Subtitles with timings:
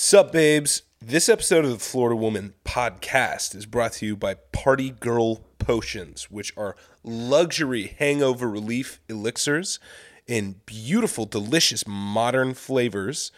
[0.00, 0.82] Sup, babes?
[1.00, 6.30] This episode of the Florida Woman podcast is brought to you by Party Girl Potions,
[6.30, 9.80] which are luxury hangover relief elixirs
[10.28, 13.32] in beautiful, delicious, modern flavors.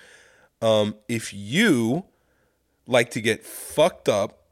[0.60, 2.04] Um, if you
[2.86, 4.44] like to get fucked up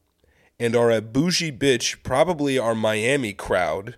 [0.59, 3.96] and are a bougie bitch, probably our Miami crowd,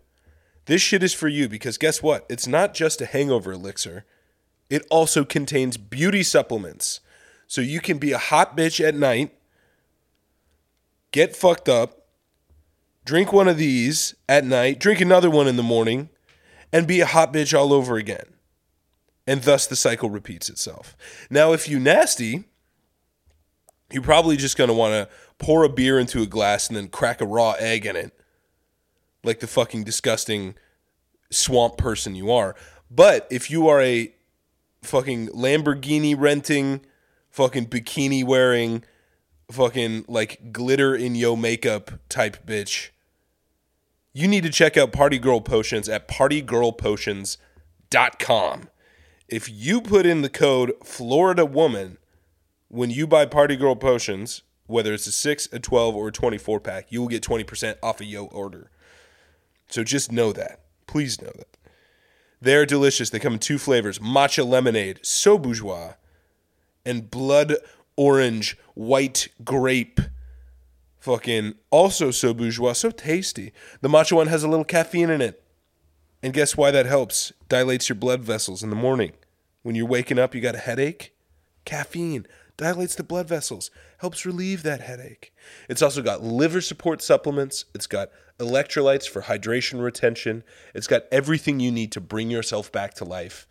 [0.66, 2.26] this shit is for you because guess what?
[2.28, 4.04] It's not just a hangover elixir,
[4.68, 6.98] it also contains beauty supplements.
[7.50, 9.34] So you can be a hot bitch at night,
[11.10, 12.06] get fucked up,
[13.04, 16.10] drink one of these at night, drink another one in the morning,
[16.72, 18.34] and be a hot bitch all over again.
[19.26, 20.96] And thus the cycle repeats itself.
[21.28, 22.44] Now, if you nasty,
[23.90, 25.08] you're probably just going to want to
[25.38, 28.12] pour a beer into a glass and then crack a raw egg in it,
[29.24, 30.54] like the fucking disgusting
[31.30, 32.54] swamp person you are.
[32.88, 34.14] But if you are a
[34.82, 36.82] fucking Lamborghini renting,
[37.30, 38.84] fucking bikini wearing,
[39.50, 42.88] fucking like glitter in yo makeup type bitch,
[44.12, 48.68] you need to check out Party Girl Potions at partygirlpotions.com.
[49.28, 51.98] If you put in the code Florida Woman
[52.68, 56.60] when you buy Party Girl Potions, whether it's a 6, a 12, or a 24
[56.60, 58.70] pack, you will get 20% off of your order.
[59.68, 60.60] So just know that.
[60.86, 61.58] Please know that.
[62.40, 63.10] They're delicious.
[63.10, 65.94] They come in two flavors matcha lemonade, so bourgeois,
[66.84, 67.56] and blood
[67.96, 70.00] orange white grape.
[70.98, 73.52] Fucking also so bourgeois, so tasty.
[73.80, 75.42] The matcha one has a little caffeine in it.
[76.22, 77.32] And guess why that helps?
[77.48, 79.12] Dilates your blood vessels in the morning.
[79.62, 81.14] When you're waking up, you got a headache?
[81.64, 82.26] Caffeine
[82.60, 85.32] dilates the blood vessels, helps relieve that headache.
[85.68, 90.44] It's also got liver support supplements, it's got electrolytes for hydration retention,
[90.74, 93.46] it's got everything you need to bring yourself back to life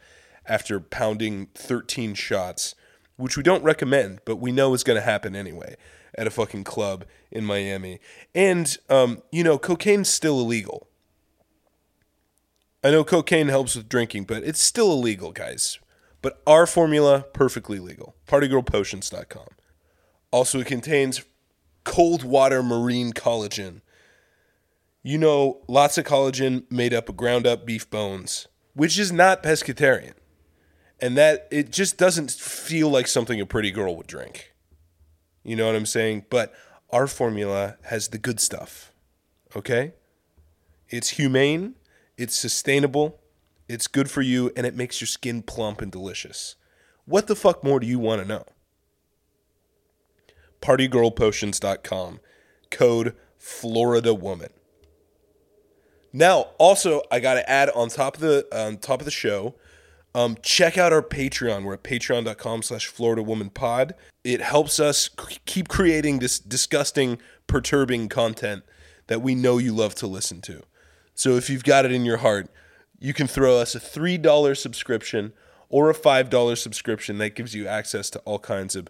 [0.46, 2.76] after pounding 13 shots,
[3.20, 5.76] which we don't recommend, but we know is going to happen anyway
[6.18, 8.00] at a fucking club in Miami.
[8.34, 10.88] And, um, you know, cocaine's still illegal.
[12.82, 15.80] I know cocaine helps with drinking, but it's still illegal, guys.
[16.22, 18.16] But our formula, perfectly legal.
[18.26, 19.48] Partygirlpotions.com.
[20.32, 21.26] Also, it contains
[21.84, 23.82] cold water marine collagen.
[25.04, 29.44] You know, lots of collagen made up of ground up beef bones, which is not
[29.44, 30.14] pescatarian.
[31.02, 34.54] And that it just doesn't feel like something a pretty girl would drink.
[35.44, 36.26] You know what I'm saying?
[36.30, 36.54] But
[36.90, 38.92] our formula has the good stuff.
[39.56, 39.94] Okay?
[40.90, 41.76] It's humane,
[42.18, 43.20] it's sustainable,
[43.68, 46.56] it's good for you, and it makes your skin plump and delicious.
[47.06, 48.46] What the fuck more do you want to know?
[50.62, 52.20] Partygirlpotions.com.
[52.70, 54.50] Code Florida Woman.
[56.12, 59.56] Now, also, I got to add on top of the on top of the show,
[60.16, 61.64] um, check out our Patreon.
[61.64, 63.94] We're at patreon.com slash Florida Woman Pod.
[64.24, 68.64] It helps us c- keep creating this disgusting, perturbing content
[69.08, 70.64] that we know you love to listen to.
[71.14, 72.50] So if you've got it in your heart,
[73.00, 75.34] you can throw us a $3 subscription
[75.70, 78.88] or a $5 subscription that gives you access to all kinds of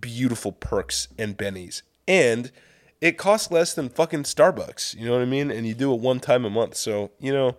[0.00, 1.82] beautiful perks and bennies.
[2.08, 2.50] And
[3.00, 5.50] it costs less than fucking Starbucks, you know what I mean?
[5.50, 6.76] And you do it one time a month.
[6.76, 7.56] So, you know,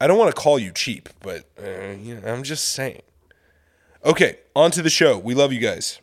[0.00, 3.02] I don't want to call you cheap, but uh, I'm just saying.
[4.04, 5.18] Okay, on to the show.
[5.18, 6.00] We love you guys.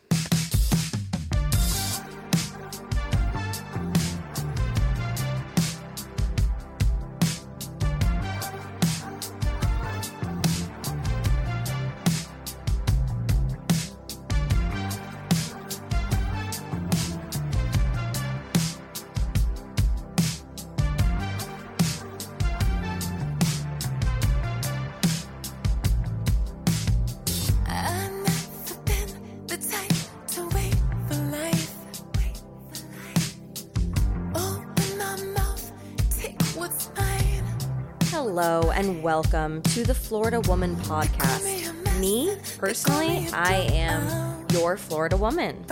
[38.76, 41.72] And welcome to the Florida Woman podcast.
[41.98, 45.64] Me, personally, I am your Florida woman.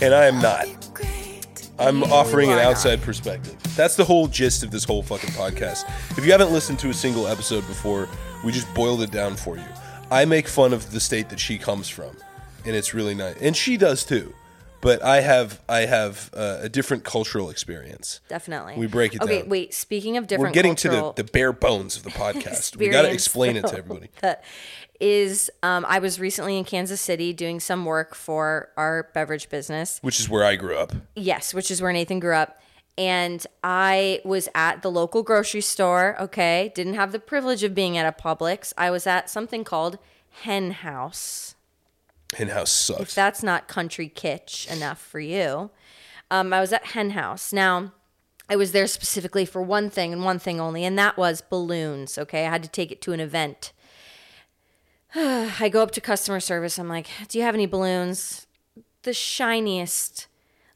[0.00, 0.66] And I am not.
[1.78, 2.70] I'm You offering an are not.
[2.72, 3.56] outside perspective.
[3.76, 5.84] That's the whole gist of this whole fucking podcast.
[6.16, 8.08] If you haven't listened to a single episode before,
[8.42, 9.64] we just boiled it down for you.
[10.10, 12.16] I make fun of the state that she comes from,
[12.64, 14.32] and it's really nice, and she does too.
[14.84, 18.20] But I have I have uh, a different cultural experience.
[18.28, 18.74] Definitely.
[18.76, 19.48] We break it okay, down.
[19.48, 19.72] wait.
[19.72, 22.76] Speaking of different, We're getting to the, the bare bones of the podcast.
[22.76, 24.10] we got to explain it to everybody.
[24.20, 24.44] That
[25.00, 29.98] is, um, I was recently in Kansas City doing some work for our beverage business.
[30.02, 30.92] Which is where I grew up.
[31.16, 32.60] Yes, which is where Nathan grew up.
[32.96, 36.72] And I was at the local grocery store, okay?
[36.74, 38.72] Didn't have the privilege of being at a Publix.
[38.78, 39.98] I was at something called
[40.30, 41.53] Hen House.
[42.34, 43.00] Hen House sucks.
[43.00, 45.70] if that's not country kitsch enough for you.
[46.30, 47.52] Um, I was at Hen House.
[47.52, 47.92] Now,
[48.48, 52.18] I was there specifically for one thing and one thing only, and that was balloons.
[52.18, 53.72] Okay, I had to take it to an event.
[55.14, 56.78] I go up to customer service.
[56.78, 58.46] I'm like, "Do you have any balloons?"
[59.02, 60.26] The shiniest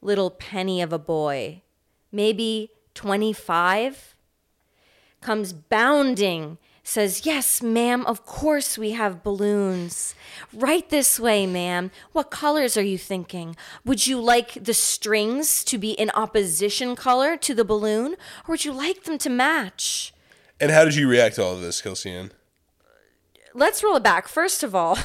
[0.01, 1.63] little penny of a boy,
[2.13, 4.15] maybe 25,
[5.21, 10.15] comes bounding, says, Yes, ma'am, of course we have balloons.
[10.53, 11.91] Right this way, ma'am.
[12.13, 13.57] What colors are you thinking?
[13.85, 18.13] Would you like the strings to be in opposition color to the balloon,
[18.47, 20.13] or would you like them to match?
[20.61, 22.33] and how did you react to all of this, Kelsey-Ann?
[23.55, 24.29] Let's roll it back.
[24.29, 24.99] First of all,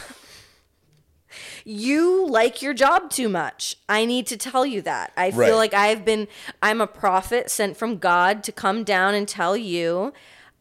[1.65, 3.75] you like your job too much.
[3.88, 5.13] I need to tell you that.
[5.15, 6.27] I feel like I've been,
[6.62, 10.13] I'm a prophet sent from God to come down and tell you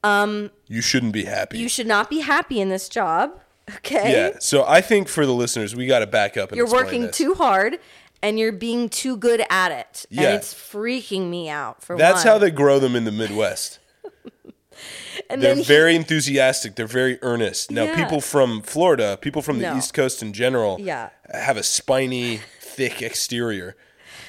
[0.04, 1.58] Um, you shouldn't be happy.
[1.58, 3.38] you should not be happy in this job.
[3.76, 4.12] Okay.
[4.12, 4.38] yeah.
[4.40, 7.16] So I think for the listeners, we got to back up and You're working this.
[7.16, 7.78] too hard
[8.20, 10.04] and you're being too good at it.
[10.10, 10.22] Yeah.
[10.24, 12.26] And it's freaking me out for That's one.
[12.26, 13.78] how they grow them in the Midwest.
[15.30, 16.74] and They're he- very enthusiastic.
[16.74, 17.70] They're very earnest.
[17.70, 18.02] Now, Yeah.
[18.02, 19.78] people from Florida, people from the No.
[19.78, 21.10] East Coast in general, Yeah.
[21.32, 23.76] have a spiny, thick exterior.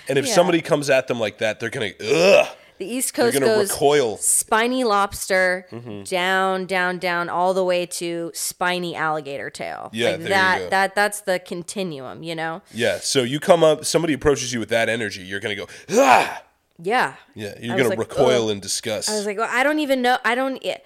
[0.08, 0.36] And if Yeah.
[0.36, 2.48] somebody comes at them like that, they're gonna ugh.
[2.78, 4.18] The East Coast goes recoil.
[4.18, 6.04] spiny lobster Mm-hmm.
[6.04, 9.90] down, down, down, all the way to spiny alligator tail.
[9.94, 10.70] Yeah, like that.
[10.70, 12.24] That that's the continuum.
[12.24, 12.62] You know.
[12.74, 13.00] Yeah.
[13.00, 16.44] So you come up, somebody approaches you with that energy, you're gonna go ah.
[16.80, 17.14] Yeah.
[17.36, 17.54] Yeah.
[17.60, 18.52] You're I gonna like, recoil ugh.
[18.52, 19.10] in disgust.
[19.10, 20.18] I was like, well, I don't even know.
[20.26, 20.58] I don't.
[20.64, 20.84] It,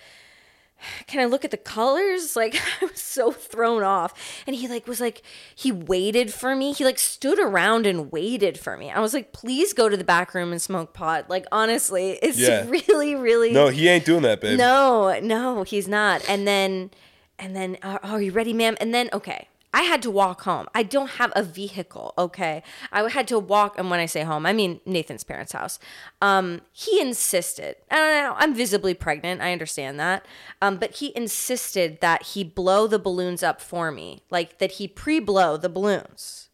[1.07, 2.35] can I look at the colors?
[2.37, 4.13] Like, I was so thrown off.
[4.45, 5.23] And he like was like,
[5.55, 6.71] he waited for me.
[6.71, 8.91] He like stood around and waited for me.
[8.91, 11.29] I was like, please go to the back room and smoke pot.
[11.29, 12.65] Like, honestly, it's Yeah.
[12.69, 13.51] really, really.
[13.53, 14.57] no, he ain't doing that, babe.
[14.57, 16.21] No, no, he's not.
[16.29, 16.91] And then,
[17.39, 18.77] and then, uh, are you ready, ma'am?
[18.79, 20.67] And then, okay, I had to walk home.
[20.73, 22.13] I don't have a vehicle.
[22.17, 25.77] Okay, I had to walk, and when I say home, I mean Nathan's parents' house.
[26.21, 27.75] Um, he insisted.
[27.91, 28.33] Know.
[28.37, 29.41] I'm visibly pregnant.
[29.41, 30.25] I understand that.
[30.61, 34.87] Um, but he insisted that he blow the balloons up for me, like that he
[34.87, 36.49] pre-blow the balloons.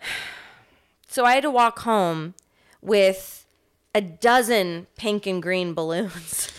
[1.12, 2.34] So I had to walk home
[2.80, 3.44] with
[3.94, 6.52] a dozen pink and green balloons.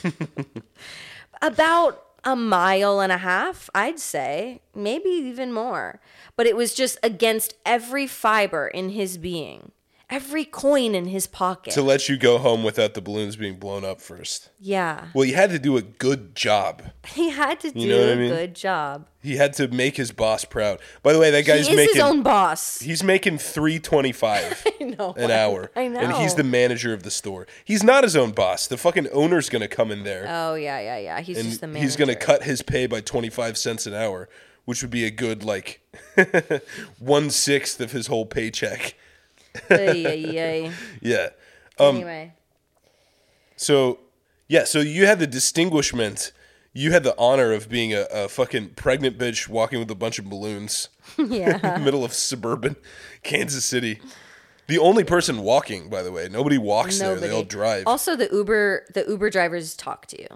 [1.41, 5.99] About a mile and a half, I'd say, maybe even more.
[6.35, 9.71] But it was just against every fiber in his being,
[10.11, 11.73] every coin in his pocket.
[11.73, 14.49] To let you go home without the balloons being blown up first.
[14.59, 15.07] yeah.
[15.15, 16.83] Well, you had to do a good job.
[17.15, 18.29] He had to do You know what I a mean?
[18.29, 19.07] good job.
[19.23, 20.79] He had to make his boss proud.
[21.03, 22.79] By the way, that guy's he making his own boss.
[22.79, 25.71] he's making three twenty five an hour.
[25.75, 25.99] I know.
[25.99, 27.47] And he's the manager of the store.
[27.65, 28.67] He's not his own boss.
[28.67, 31.21] The fucking owner's gonna come in there Oh yeah, yeah, yeah.
[31.21, 31.83] He's just the manager.
[31.83, 34.29] he's gonna cut his pay by twenty five cents an hour,
[34.65, 35.81] which would be a good like
[36.99, 38.95] one sixth of his whole paycheck.
[39.69, 40.71] Ay.
[41.01, 41.29] Yeah.
[41.79, 42.33] Um, anyway,
[43.55, 43.99] So
[44.47, 46.31] yeah, so you had the distinguishment.
[46.73, 50.19] You had the honor of being a, a fucking pregnant bitch walking with a bunch
[50.19, 51.55] of balloons yeah.
[51.55, 52.75] in the middle of suburban
[53.23, 53.99] Kansas City.
[54.67, 56.29] The only person walking, by the way.
[56.29, 57.15] Nobody walks there.
[57.15, 57.87] They all drive.
[57.87, 60.27] Also, the Uber the Uber drivers talk to you.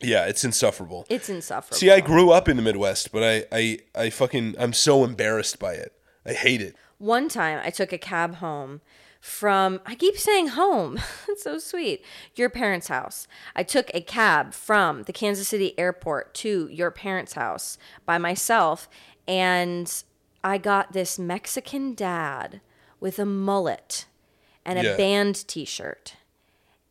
[0.00, 1.04] yeah, it's insufferable.
[1.08, 1.76] It's insufferable.
[1.76, 5.58] See, I grew up in the Midwest, but I, I, I fucking, I'm so embarrassed
[5.58, 5.92] by it.
[6.24, 6.76] I hate it.
[6.98, 8.80] One time I took a cab home
[9.20, 10.98] from, I keep saying home.
[11.28, 12.04] it's so sweet.
[12.36, 13.26] Your parents' house.
[13.56, 18.88] I took a cab from the Kansas City airport to your parents' house by myself.
[19.26, 19.90] And
[20.42, 22.60] I got this Mexican dad
[23.00, 24.06] with a mullet
[24.64, 24.96] and a Yeah.
[24.96, 26.16] band t shirt.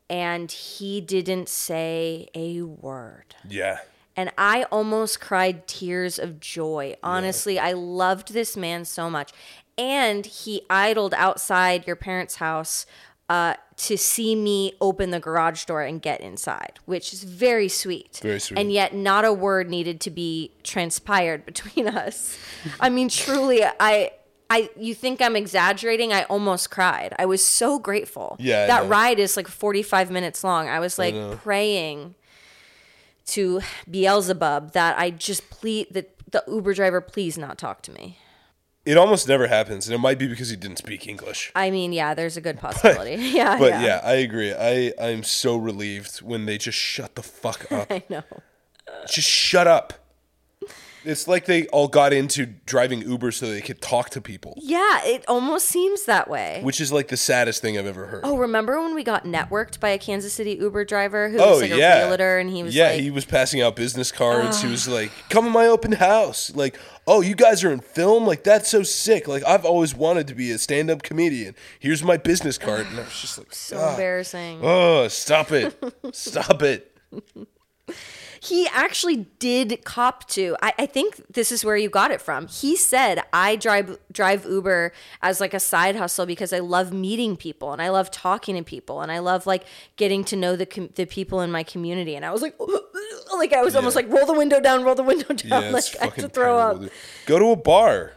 [0.09, 3.35] And he didn't say a word.
[3.47, 3.79] Yeah.
[4.15, 6.95] and I almost cried tears of joy.
[7.01, 9.31] Honestly, I loved this man so much.
[9.77, 12.85] And he idled outside your parents' house
[13.29, 18.19] uh, to see me open the garage door and get inside, which is very sweet.
[18.21, 18.59] Very sweet.
[18.59, 22.37] And yet, not a word needed to be transpired between us.
[22.79, 24.11] I mean, truly, I.
[24.49, 26.13] I, you think I'm exaggerating?
[26.13, 27.15] I almost cried.
[27.17, 28.35] I was so grateful.
[28.39, 30.67] Yeah, that ride is like 45 minutes long.
[30.67, 31.39] I was like know.
[31.41, 32.13] praying
[33.27, 38.19] to Beelzebub that I just please that the Uber driver please not talk to me.
[38.85, 41.51] It almost never happens, and it might be because he didn't speak English.
[41.55, 43.15] I mean, yeah, there's a good possibility.
[43.33, 43.81] yeah, But yeah.
[43.83, 44.01] yeah.
[44.03, 44.53] I agree.
[44.53, 47.87] I, I'm so relieved when they just shut the fuck up.
[47.89, 48.23] I know.
[49.09, 49.93] just shut up.
[51.05, 55.03] It's like they all got into driving Uber so they could talk to people, Yeah,
[55.03, 56.59] it almost seems that way.
[56.63, 58.21] which is like the saddest thing I've ever heard.
[58.23, 61.61] Oh, remember when we got networked by a Kansas City Uber driver who Oh, was
[61.61, 64.61] like yeah, a realtor and he was yeah, like, he was passing out business cards.
[64.61, 68.25] he was like, "Come to my open house." Like, "Oh, you guys are in film?
[68.25, 69.27] Like that's so sick.
[69.27, 71.55] Like I've always wanted to be a stand-up comedian.
[71.79, 74.59] Here's my business card." And I was just like, so "God, embarrassing.
[74.63, 75.75] Oh, stop it.
[76.13, 76.89] stop it.
[78.43, 82.47] He actually did cop to I, I think this is where you got it from
[82.47, 87.37] he said i drive drive uber as like a side hustle because i love meeting
[87.37, 89.63] people and i love talking to people and i love like
[89.95, 92.55] getting to know the com- the people in my community and i was like
[93.37, 96.03] like i was almost like roll the window down roll the window down it's like
[96.03, 96.91] i fucking to throw terrible, up.
[97.25, 98.13] Go to a bar.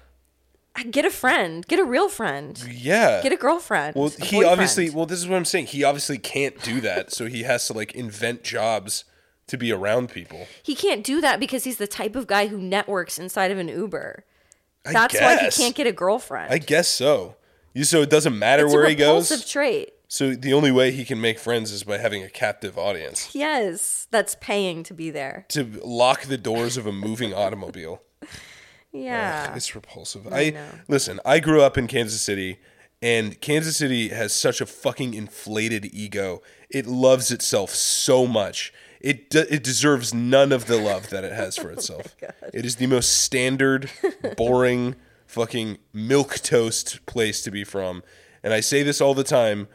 [0.90, 3.22] get a friend get a real friend Yeah.
[3.22, 4.90] get a girlfriend Well, a he obviously.
[4.90, 5.66] Well, this is what I'm saying.
[5.66, 9.04] He obviously can't do that, so he has to like invent jobs
[9.48, 10.46] to be around people.
[10.62, 13.68] he can't do that because he's the type of guy who networks inside of an
[13.68, 14.24] uber
[14.84, 17.36] I that's why he can't get a girlfriend I guess so.
[17.74, 19.30] You so it doesn't matter it's where he goes.
[19.30, 22.78] repulsive trait So the only way he can make friends is by having a captive
[22.78, 25.44] audience Yes, that's paying to be there.
[25.50, 28.02] to lock the doors of a moving automobile.
[28.92, 29.54] Yeah.
[29.54, 30.32] It's repulsive.
[30.32, 30.68] I, know.
[30.88, 31.20] listen.
[31.24, 32.58] I grew up in Kansas City,
[33.02, 36.40] and Kansas City has such a fucking inflated ego.
[36.70, 38.72] It loves itself so much.
[39.06, 42.16] It de- it deserves none of the love that it has for itself.
[42.52, 43.88] it is the most standard,
[44.36, 44.96] boring,
[45.26, 48.02] fucking milk toast place to be from.
[48.42, 49.68] And I say this all the time,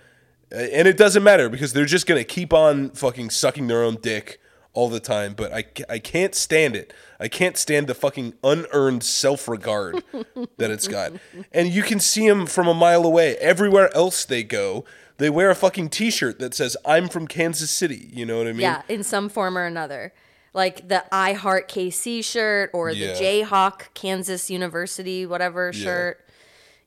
[0.53, 3.95] uh, and it doesn't matter because they're just gonna keep on fucking sucking their own
[4.01, 4.39] dick
[4.73, 5.33] all the time.
[5.33, 6.93] But I, I can't stand it.
[7.17, 10.03] I can't stand the fucking unearned self regard
[10.57, 11.13] that it's got.
[11.53, 13.37] And you can see them from a mile away.
[13.37, 14.83] Everywhere else they go,
[15.21, 18.09] they wear a fucking t shirt that says, I'm from Kansas City.
[18.13, 18.61] You know what I mean?
[18.61, 20.13] yeah, in some form or another.
[20.53, 23.13] Like the I Heart KC shirt or the Yeah.
[23.13, 26.25] Jayhawk Kansas University whatever shirt.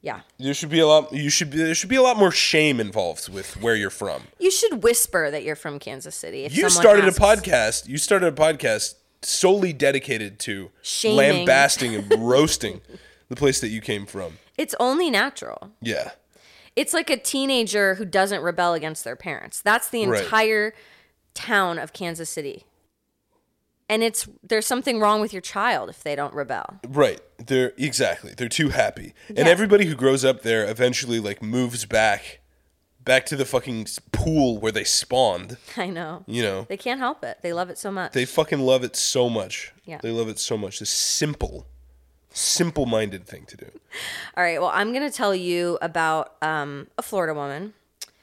[0.03, 0.21] Yeah.
[0.39, 1.13] There should be a lot.
[1.15, 1.57] You should be.
[1.57, 4.25] There should be a lot more shame involved with where you're from.
[4.39, 6.45] You should whisper that you're from Kansas City.
[6.45, 7.17] If You started asks.
[7.17, 7.89] a podcast.
[7.89, 11.17] You started a podcast solely dedicated to Shaming.
[11.17, 12.83] lambasting and roasting
[13.31, 14.37] the place that you came from.
[14.59, 15.71] It's only natural.
[15.81, 16.11] Yeah.
[16.77, 19.61] It's like a teenager who doesn't rebel against their parents.
[19.61, 20.23] That's the Right.
[20.25, 20.75] entire
[21.35, 22.65] town of Kansas City.
[23.89, 26.81] And it's there's something wrong with your child if they don't rebel.
[26.89, 27.21] Right.
[27.39, 28.33] They're exactly.
[28.37, 29.13] They're too happy.
[29.29, 32.41] And everybody who grows up there eventually like moves back
[33.05, 36.25] back to the fucking pool where they spawned, I know.
[36.27, 36.65] you know.
[36.71, 37.39] They can't help it.
[37.43, 38.13] They love it so much.
[38.15, 39.75] They fucking love it so much.
[39.85, 39.99] Yeah.
[40.03, 40.79] They love it so much.
[40.79, 41.67] This simple
[42.35, 43.67] simple-minded thing to do.
[44.37, 44.61] All right.
[44.61, 47.73] Well, I'm going to tell you about um, a Florida woman,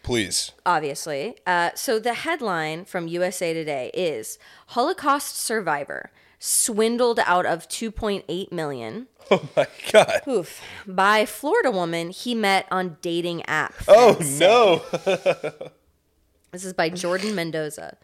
[0.03, 0.51] Please.
[0.65, 1.37] obviously.
[1.47, 4.37] Uh, so the headline from USA Today is
[4.67, 9.07] Holocaust survivor swindled out of 2.8 million.
[9.29, 10.21] Oh my god.
[10.27, 10.61] Oof.
[10.85, 13.73] By Florida woman he met on dating app.
[13.87, 14.81] Oh no.
[16.51, 17.95] This is by Jordan Mendoza.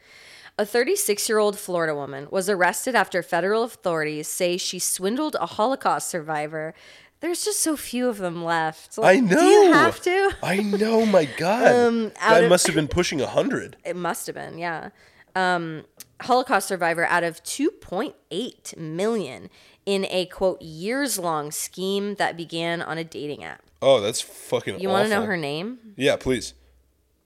[0.60, 5.46] A 36 year old Florida woman was arrested after federal authorities say she swindled a
[5.46, 6.74] Holocaust survivor.
[7.20, 8.98] There's just so few of them left.
[9.02, 9.38] I know.
[9.40, 10.32] Do you have to?
[10.42, 11.68] I know, my God.
[11.74, 13.78] Um, of- must have been pushing a hundred.
[13.86, 14.90] It must have been, yeah.
[15.36, 15.86] Um,
[16.22, 19.50] Holocaust survivor out of 2.8 million
[19.86, 23.62] in a quote years long scheme that began on a dating app.
[23.82, 24.80] Oh, that's fucking.
[24.80, 25.78] You want to know her name?
[25.96, 26.56] Yeah, please.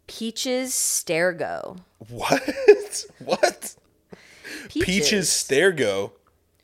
[0.08, 1.80] Peaches Stergo.
[2.10, 2.44] What?
[3.24, 3.76] what?
[4.70, 6.12] Peaches Stergo.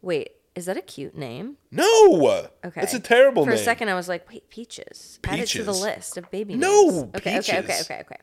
[0.01, 1.57] Wait, is that a cute name?
[1.71, 2.47] No.
[2.65, 2.81] Okay.
[2.81, 3.59] It's a terrible For name.
[3.59, 5.19] a second, I was like, wait, Peaches.
[5.23, 7.15] Add it to the list of baby No, names.
[7.15, 8.17] Okay, okay, okay, okay, okay.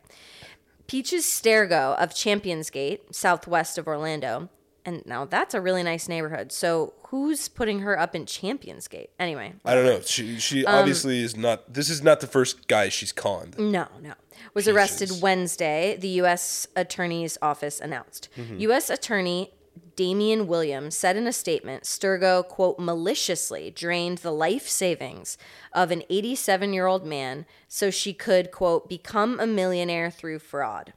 [0.86, 4.48] Peaches Stergo of Championsgate, southwest of Orlando.
[4.86, 6.52] And now that's a really nice neighborhood.
[6.52, 9.08] So who's putting her up in Championsgate?
[9.18, 10.00] Anyway, I don't know.
[10.00, 11.72] She she Um, obviously is not.
[11.72, 13.58] This is not the first guy she's conned.
[13.58, 14.14] No, no.
[14.52, 15.10] Was arrested.
[15.22, 16.66] Wednesday, the U.S.
[16.76, 18.28] Attorney's Office announced.
[18.36, 18.58] Mm-hmm.
[18.60, 18.90] U.S.
[18.90, 19.52] Attorney
[19.96, 25.38] Damian Williams said in a statement Stergo, quote, maliciously drained the life savings
[25.72, 30.92] of an 87 year old man so she could, quote, become a millionaire through fraud.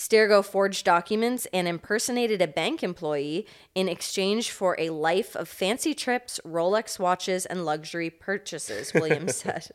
[0.00, 5.92] Stergo forged documents and impersonated a bank employee in exchange for a life of fancy
[5.92, 9.68] trips, Rolex watches, and luxury purchases, Williams said.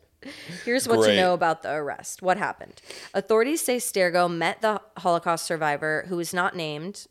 [0.64, 1.14] Here's what Great.
[1.14, 2.22] you know about the arrest.
[2.22, 2.82] What happened?
[3.14, 7.06] Authorities say Stergo met the Holocaust survivor, who is not named,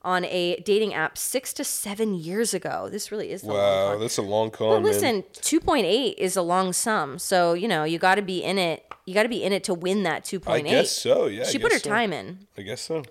[0.00, 2.88] on a dating app six to seven years ago.
[2.90, 4.00] This really is the long Wow, con.
[4.00, 4.68] that's a long con.
[4.74, 4.82] Man.
[4.82, 7.18] listen, 2.8 is a long sum.
[7.18, 9.64] So, you know, you got to be in it You got to be in it
[9.64, 10.48] to win that 2.8.
[10.50, 11.26] I guess so.
[11.26, 11.90] Yeah, She put her so.
[11.90, 12.46] time in.
[12.56, 13.02] I guess so.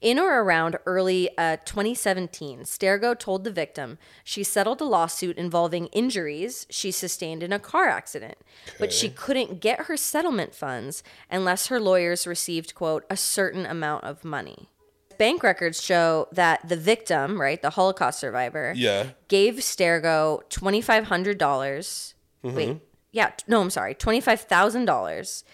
[0.00, 5.86] In or around early uh, 2017, Stergo told the victim she settled a lawsuit involving
[5.86, 8.36] injuries she sustained in a car accident,
[8.78, 14.04] but she couldn't get her settlement funds unless her lawyers received, quote, a certain amount
[14.04, 14.68] of money.
[15.16, 19.10] Bank records show that the victim, right, the Holocaust survivor, yeah.
[19.28, 21.38] gave Stergo 2,500.
[21.38, 22.78] dollars Wait,
[23.14, 25.44] yeah, no, I'm sorry, $25,000,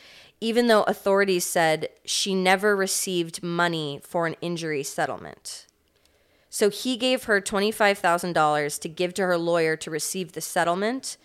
[0.40, 5.66] even though authorities said she never received money for an injury settlement.
[6.48, 11.18] So he gave her $25,000 to give to her lawyer to receive the settlement,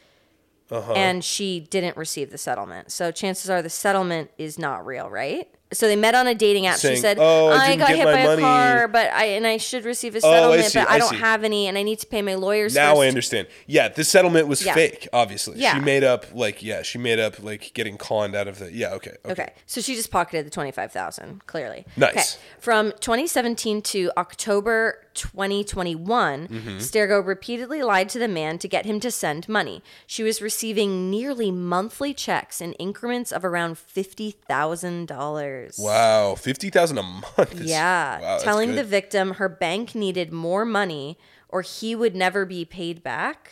[0.69, 0.93] Uh-huh.
[0.93, 2.91] and she didn't receive the settlement.
[2.91, 5.47] So chances are the settlement is not real, right?
[5.74, 6.77] So they met on a dating app.
[6.77, 9.48] Saying, she said, "Oh, I I, got hit by money." a car, but I and
[9.48, 11.15] I should receive a Oh, I settlement, see, but I I don't see.
[11.17, 13.01] have any, and I need to pay my lawyers Now first.
[13.03, 13.48] I understand.
[13.65, 14.75] Yeah, this settlement was Yeah.
[14.75, 15.07] fake.
[15.12, 15.74] Obviously, Yeah.
[15.74, 18.91] she made up like yeah, she made up like getting conned out of the yeah.
[18.93, 19.31] Okay, okay.
[19.31, 21.45] Okay, so she just pocketed the twenty five thousand.
[21.48, 22.36] Clearly, Nice.
[22.36, 22.43] Okay.
[22.60, 26.77] From 2017 to October 2021, Mm-hmm.
[26.77, 29.81] Stergo repeatedly lied to the man to get him to send money.
[30.05, 35.77] She was receiving nearly monthly checks in increments of around fifty thousand dollars.
[35.79, 37.62] Wow, fifty thousand a month.
[37.62, 38.79] is- Yeah, wow, telling good.
[38.79, 41.17] the victim her bank needed more money
[41.50, 43.51] or he would never be paid back.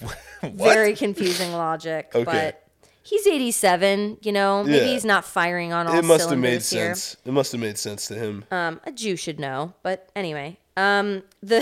[0.42, 2.24] Very confusing logic, Okay.
[2.24, 2.61] but
[3.02, 4.92] he's 87, you know, maybe Yeah.
[4.92, 6.94] he's not firing on all it must have made cylinders here.
[6.94, 7.16] sense.
[7.24, 8.44] It must have made sense to him.
[8.50, 11.58] Um, a Jew should know, but anyway, um, the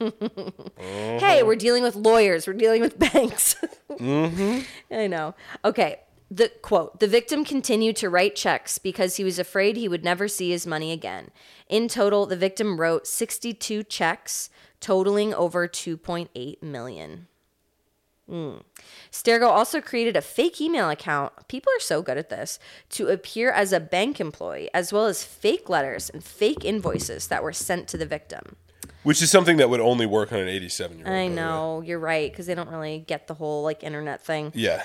[0.00, 0.50] Uh-huh.
[0.78, 3.54] hey, we're dealing with lawyers, we're dealing with banks.
[3.90, 4.60] Mm-hmm.
[4.94, 5.34] I know.
[5.64, 6.00] Okay.
[6.32, 10.28] The quote: The victim continued to write checks because he was afraid he would never
[10.28, 11.32] see his money again.
[11.68, 17.26] In total, the victim wrote 62 checks, totaling over 2.8 million.
[18.30, 18.62] Mm.
[19.10, 21.32] Stergo also created a fake email account.
[21.48, 22.58] People are so good at this
[22.90, 27.42] to appear as a bank employee, as well as fake letters and fake invoices that
[27.42, 28.56] were sent to the victim.
[29.02, 31.14] Which is something that would only work on an eighty-seven-year-old.
[31.14, 34.52] I know you're right because they don't really get the whole like internet thing.
[34.54, 34.82] Yeah.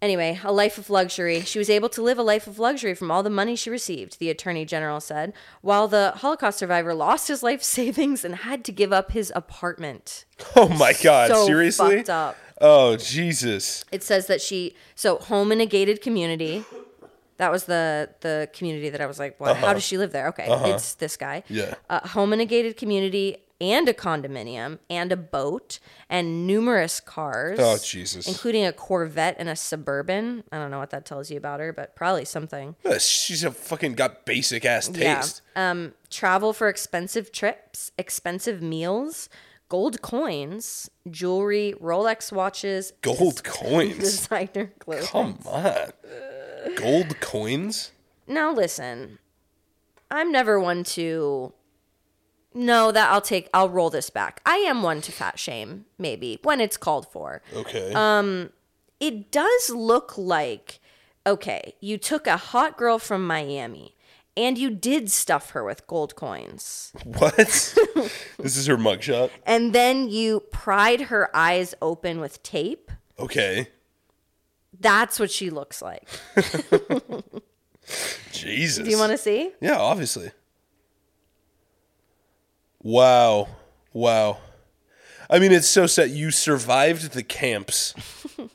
[0.00, 1.40] Anyway, a life of luxury.
[1.42, 4.18] She was able to live a life of luxury from all the money she received,
[4.18, 8.72] the attorney general said, while the Holocaust survivor lost his life savings and had to
[8.72, 10.24] give up his apartment.
[10.56, 11.30] Oh my God!
[11.30, 11.96] so seriously?
[11.96, 12.36] fucked up.
[12.60, 13.84] Oh Jesus!
[13.90, 16.64] It says that she so home in a gated community.
[17.36, 19.56] That was the the community that I was like, what?
[19.56, 20.28] How does she live there?
[20.28, 21.38] Okay, it's this guy.
[21.38, 21.54] Uh-huh.
[21.54, 21.74] Yeah.
[21.90, 27.58] uh, home in a gated community and a condominium and a boat and numerous cars.
[27.60, 28.26] Oh, Jesus.
[28.28, 30.44] Including a Corvette and a Suburban.
[30.52, 32.74] I don't know what that tells you about her, but probably something.
[32.84, 35.40] Uh, She's a fucking got basic ass taste.
[35.56, 35.70] Yeah.
[35.70, 39.28] Um, travel for expensive trips, expensive meals,
[39.68, 43.98] gold coins, jewelry, Rolex watches, Gold coins.
[43.98, 45.08] designer clothes.
[45.10, 45.90] Come on.
[46.76, 47.92] Gold coins.
[48.26, 49.18] Now listen,
[50.10, 51.52] I'm never one to.
[52.56, 53.48] No, that I'll take.
[53.52, 54.40] I'll roll this back.
[54.46, 57.42] I am one to fat shame, maybe when it's called for.
[57.52, 57.92] Okay.
[57.94, 58.50] Um,
[59.00, 60.78] It does look like,
[61.26, 63.96] okay, you took a hot girl from Miami,
[64.36, 67.36] and you did stuff her with gold coins, what?
[67.36, 69.30] this is her mugshot.
[69.46, 72.90] and then you pried her eyes open with tape.
[73.18, 73.68] Okay.
[74.80, 76.08] That's what she looks like.
[78.32, 78.84] Jesus.
[78.84, 79.52] Do you want to see?
[79.60, 80.32] Yeah, obviously.
[82.82, 83.48] Wow.
[83.92, 84.38] Wow.
[85.30, 86.10] I mean, it's so sad.
[86.10, 87.94] You survived the camps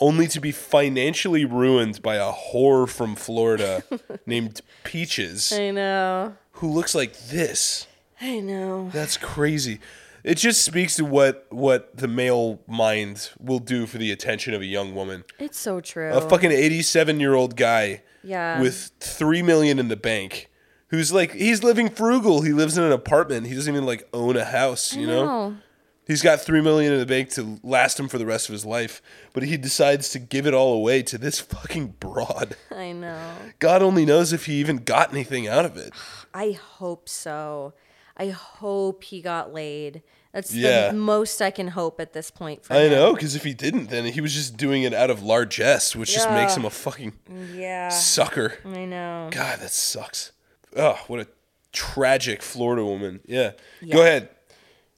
[0.00, 3.82] only to be financially ruined by a whore from Florida
[4.26, 6.36] named Peaches I know.
[6.52, 7.86] who looks like this.
[8.20, 8.90] I know.
[8.92, 9.80] That's crazy.
[10.24, 14.62] It just speaks to what what the male mind will do for the attention of
[14.62, 15.24] a young woman.
[15.38, 16.12] It's so true.
[16.12, 18.60] A fucking 87 year old guy Yeah.
[18.60, 20.48] with 3 million in the bank
[20.88, 22.40] who's like he's living frugal.
[22.42, 23.46] He lives in an apartment.
[23.48, 25.24] He doesn't even like own a house, you know?
[25.26, 25.56] know.
[26.06, 28.66] He's got 3 million in the bank to last him for the rest of his
[28.66, 29.00] life,
[29.32, 32.56] but he decides to give it all away to this fucking broad.
[32.70, 33.32] I know.
[33.58, 35.92] God only knows if he even got anything out of it.
[36.34, 37.72] I hope so.
[38.16, 40.02] I hope he got laid.
[40.32, 40.88] That's Yeah.
[40.88, 42.64] the most I can hope at this point.
[42.64, 42.90] For I him.
[42.92, 46.12] know, because if he didn't, then he was just doing it out of largesse, which
[46.12, 47.12] just makes him a fucking
[47.54, 47.88] Yeah.
[47.88, 48.58] sucker.
[48.64, 49.28] I know.
[49.30, 50.32] God, that sucks.
[50.76, 51.28] Oh, what a
[51.72, 53.20] tragic Florida woman.
[53.26, 53.52] Yeah.
[53.90, 54.28] Go ahead.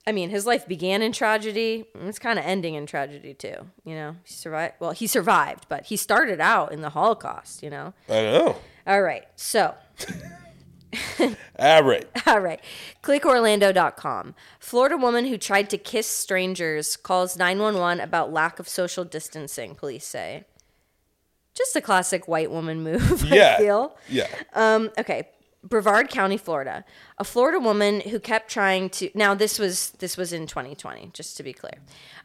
[0.07, 1.85] I mean, his life began in tragedy.
[1.93, 3.55] It's kind of ending in tragedy too.
[3.83, 4.75] You know, he survived.
[4.79, 7.61] Well, he survived, but he started out in the Holocaust.
[7.61, 7.93] You know.
[8.07, 8.55] I know.
[8.87, 9.25] All right.
[9.35, 9.75] So,
[11.59, 12.05] All right.
[12.27, 12.61] all right.
[13.03, 14.35] ClickOrlando.com.
[14.59, 19.75] Florida woman who tried to kiss strangers calls 911 about lack of social distancing.
[19.75, 20.45] Police say.
[21.53, 23.23] Just a classic white woman move.
[23.27, 23.55] Yeah.
[23.55, 23.97] I feel.
[24.07, 24.27] Yeah.
[24.53, 25.27] Um, okay.
[25.67, 26.85] Brevard County, Florida.
[27.17, 31.35] A Florida woman who kept trying to now this was this was in 2020, just
[31.37, 31.73] to be clear.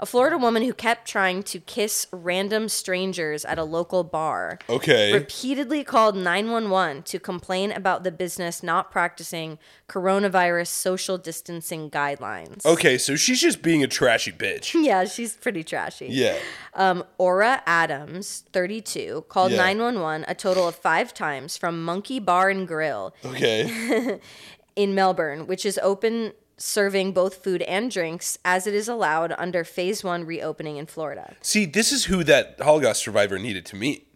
[0.00, 5.12] A Florida woman who kept trying to kiss random strangers at a local bar Okay.
[5.12, 12.64] repeatedly called 911 to complain about the business not practicing coronavirus social distancing guidelines.
[12.66, 14.74] Okay, so she's just being a trashy bitch.
[14.82, 16.08] Yeah, she's pretty trashy.
[16.10, 16.36] Yeah.
[16.74, 19.58] Um, Aura Adams, 32, called Yeah.
[19.58, 24.18] 911 a total of five times from Monkey Bar and Grill Okay.
[24.76, 29.64] in Melbourne, which is open serving both food and drinks as it is allowed under
[29.64, 31.34] phase one reopening in Florida.
[31.42, 34.06] See, this is who that Holocaust survivor needed to meet.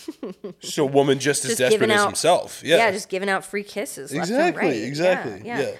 [0.60, 2.62] so woman just as desperate as out- himself.
[2.64, 2.76] Yeah.
[2.76, 4.12] Yeah, just giving out free kisses.
[4.12, 4.66] exactly.
[4.68, 4.82] right.
[4.82, 5.40] Exactly.
[5.44, 5.68] Yeah, Yeah.
[5.70, 5.74] yeah.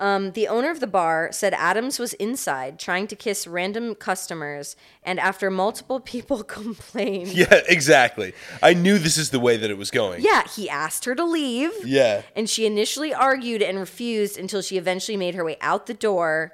[0.00, 4.74] Um, the owner of the bar said Adams was inside trying to kiss random customers,
[5.04, 8.32] and after multiple people complained, Yeah, exactly.
[8.62, 10.20] I knew this is the way that it was going.
[10.22, 11.72] yeah, he asked her to leave.
[11.84, 12.22] Yeah.
[12.34, 16.52] And she initially argued and refused until she eventually made her way out the door,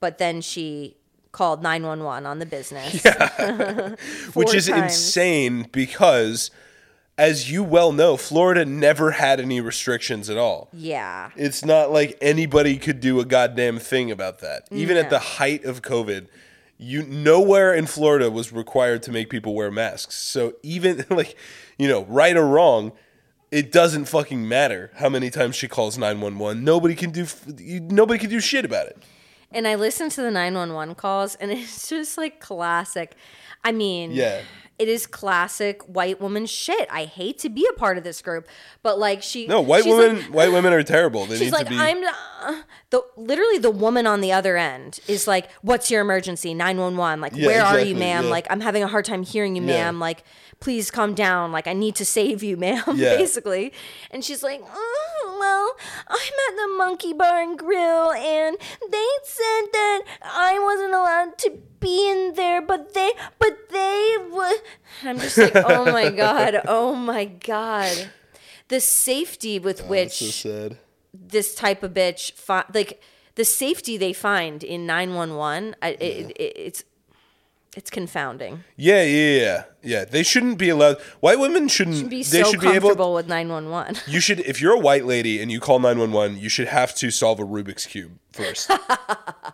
[0.00, 0.96] but then she
[1.32, 2.94] called 911 on the business.
[4.34, 4.94] Which Four is times.
[4.94, 6.50] insane because
[7.16, 10.68] as you well know, Florida never had any restrictions at all.
[10.72, 11.30] Yeah.
[11.36, 14.66] It's not like anybody could do a goddamn thing about that.
[14.70, 16.26] Even at the height of COVID,
[16.76, 20.16] you nowhere in Florida was required to make people wear masks.
[20.16, 21.36] So even like,
[21.78, 22.92] you know, right or wrong,
[23.52, 26.64] it doesn't fucking matter how many times she calls 911.
[26.64, 27.26] Nobody can do
[27.58, 28.98] you- nobody can do shit about it.
[29.52, 33.14] And I listened to the 911 calls, and it's just like classic.
[33.62, 34.40] I mean, Yeah.
[34.76, 36.88] It is classic white woman shit.
[36.90, 38.48] I hate to be a part of this group,
[38.82, 41.26] but like she No, white women like- white women are terrible.
[41.26, 44.56] They She's need like, to be I'm uh, the literally the woman on the other
[44.56, 46.54] end is like, "What's your emergency?
[46.54, 47.20] Nine one one.
[47.20, 48.24] Like, Yeah, where are you, ma'am?
[48.24, 48.30] yeah.
[48.30, 49.68] Like, I'm having a hard time hearing you, Yeah.
[49.84, 50.00] ma'am.
[50.00, 50.24] Like,
[50.58, 51.52] please calm down.
[51.52, 52.82] Like, I need to save you, ma'am.
[52.96, 53.16] Yeah.
[53.16, 53.72] Basically,
[54.10, 55.76] and she's like, "Oh, well,
[56.08, 56.16] I'm
[56.50, 58.56] at the Monkey Bar and Grill, and
[58.90, 61.50] they said that I wasn't allowed to
[61.84, 64.60] be in there, but they, but they would."
[65.04, 68.08] I'm just like, "Oh my god, oh my god."
[68.68, 70.70] The safety with which so
[71.12, 73.00] this type of bitch fi- like
[73.36, 76.84] the safety they find in 911 I, it, it, it's
[77.76, 80.04] it's confounding Yeah, yeah, yeah, yeah.
[80.04, 80.96] They shouldn't be allowed.
[81.20, 82.08] White women shouldn't.
[82.08, 82.88] be they so should be able.
[82.90, 86.48] comfortable with 911 You should, if you're a white lady and you call 911, you
[86.48, 88.70] should have to solve a Rubik's Cube first.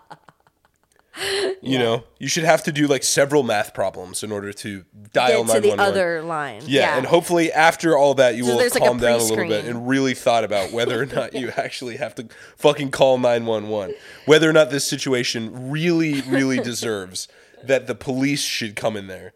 [1.63, 5.45] you know, you should have to do like several math problems in order to dial
[5.45, 8.75] get to the other line yeah, and hopefully after all that, you So will have
[8.75, 11.97] like, a down a little bit and really thought about whether or not you actually
[11.97, 13.95] have to fucking call 911.
[14.27, 17.29] Whether or not this situation really, really deserves
[17.65, 19.33] that the police should come in there.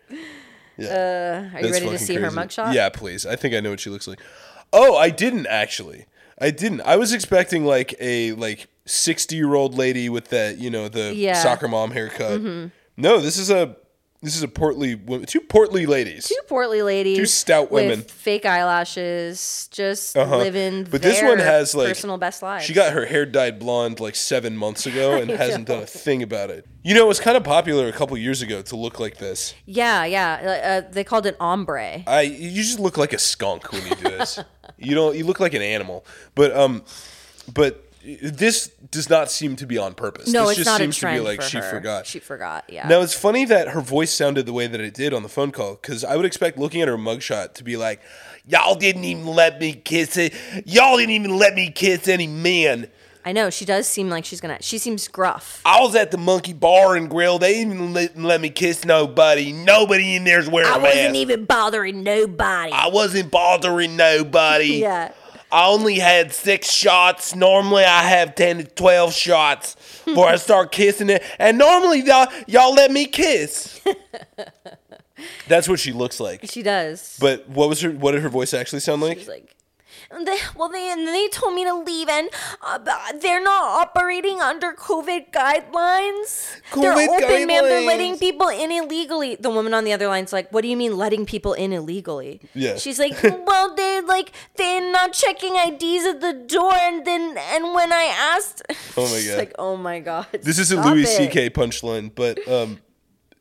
[0.77, 3.27] Yeah, uh, are you That's ready to see her mugshot Yeah, please.
[3.27, 4.21] I think I know what she looks like.
[4.73, 6.07] Oh, I didn't actually.
[6.41, 6.81] I didn't.
[6.81, 11.15] I was expecting like a like sixty year old lady with that you know the
[11.15, 11.33] Yeah.
[11.35, 11.43] Mm-hmm.
[11.43, 12.41] soccer mom haircut.
[12.97, 13.77] No, this is a
[14.23, 15.27] this is a portly woman.
[15.27, 16.27] Two portly ladies.
[16.27, 18.03] two portly ladies Two stout with women.
[18.03, 20.39] fake eyelashes just Uh-huh.
[20.39, 24.01] living But this one has like personal best lives She got her hair dyed blonde
[24.01, 25.75] like seven months ago and hasn't know.
[25.75, 26.67] done a thing about it.
[26.83, 29.55] You know, it was kind of popular a couple years ago to look like this.
[29.67, 33.83] yeah yeah uh, they called it ombre I you just look like a skunk when
[33.87, 34.39] you do this.
[34.79, 36.05] you don't you look like an animal.
[36.35, 36.83] But um
[37.53, 37.84] but
[38.23, 40.29] this does not seem to be on purpose.
[40.29, 41.71] no this it's just not a seems trend to be like for she her.
[41.71, 42.07] forgot.
[42.07, 45.15] she forgot yeah now it's funny that her voice sounded the way that it did
[45.15, 48.01] on the phone call because I would expect looking at her mugshot to be like,
[48.47, 50.35] "Y'all didn't even let me kiss it.
[50.67, 52.89] Y'all didn't even let me kiss any men.
[53.27, 56.19] I know she does seem like she's gonna she seems gruff I was at the
[56.19, 57.39] Monkey Bar and Grill.
[57.39, 59.51] They didn't even let, let me kiss nobody.
[59.51, 60.95] Nobody in there's wearing I a mask.
[60.97, 64.67] wasn't even bothering nobody I wasn't bothering nobody.
[64.75, 65.13] yeah
[65.55, 67.37] I only had six shots.
[67.37, 71.23] Normally, I have 10 to 12 shots before I start kissing it.
[71.39, 73.81] And normally, y'all, y'all let me kiss.
[75.49, 76.51] That's what she looks like.
[76.51, 77.91] she does But what was her?
[77.93, 79.19] What did her voice actually sound like?
[79.19, 79.55] She's like,
[80.23, 82.29] they, well, they and they told me to leave, and
[82.63, 82.79] uh,
[83.21, 86.61] they're not operating under COVID guidelines.
[86.71, 87.65] COVID they're open, man.
[87.65, 89.37] They're letting people in illegally.
[89.37, 92.41] The woman on the other line's like, "What do you mean letting people in illegally?"
[92.55, 92.77] Yeah.
[92.77, 97.75] She's like, "Well, they like they're not checking IDs at the door, and then and
[97.75, 98.63] when I asked,
[98.97, 99.39] Oh my she's God.
[99.39, 101.51] like, oh my god, This is a stop Louis it." C.K.
[101.51, 102.79] punchline, but um,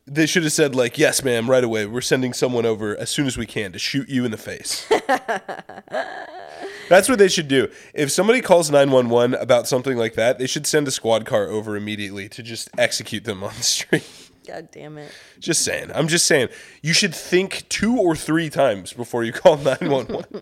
[0.05, 1.85] they should have said like, "Yes, ma'am, right away.
[1.85, 4.85] We're sending someone over as soon as we can to shoot you in the face."
[6.89, 7.69] That's what they should do.
[7.93, 11.77] If somebody calls 911 about something like that, they should send a squad car over
[11.77, 14.05] immediately to just execute them on the street.
[14.45, 15.09] God damn it.
[15.39, 15.91] Just saying.
[15.95, 16.49] I'm just saying.
[16.81, 20.41] You should think two or three times before you call 911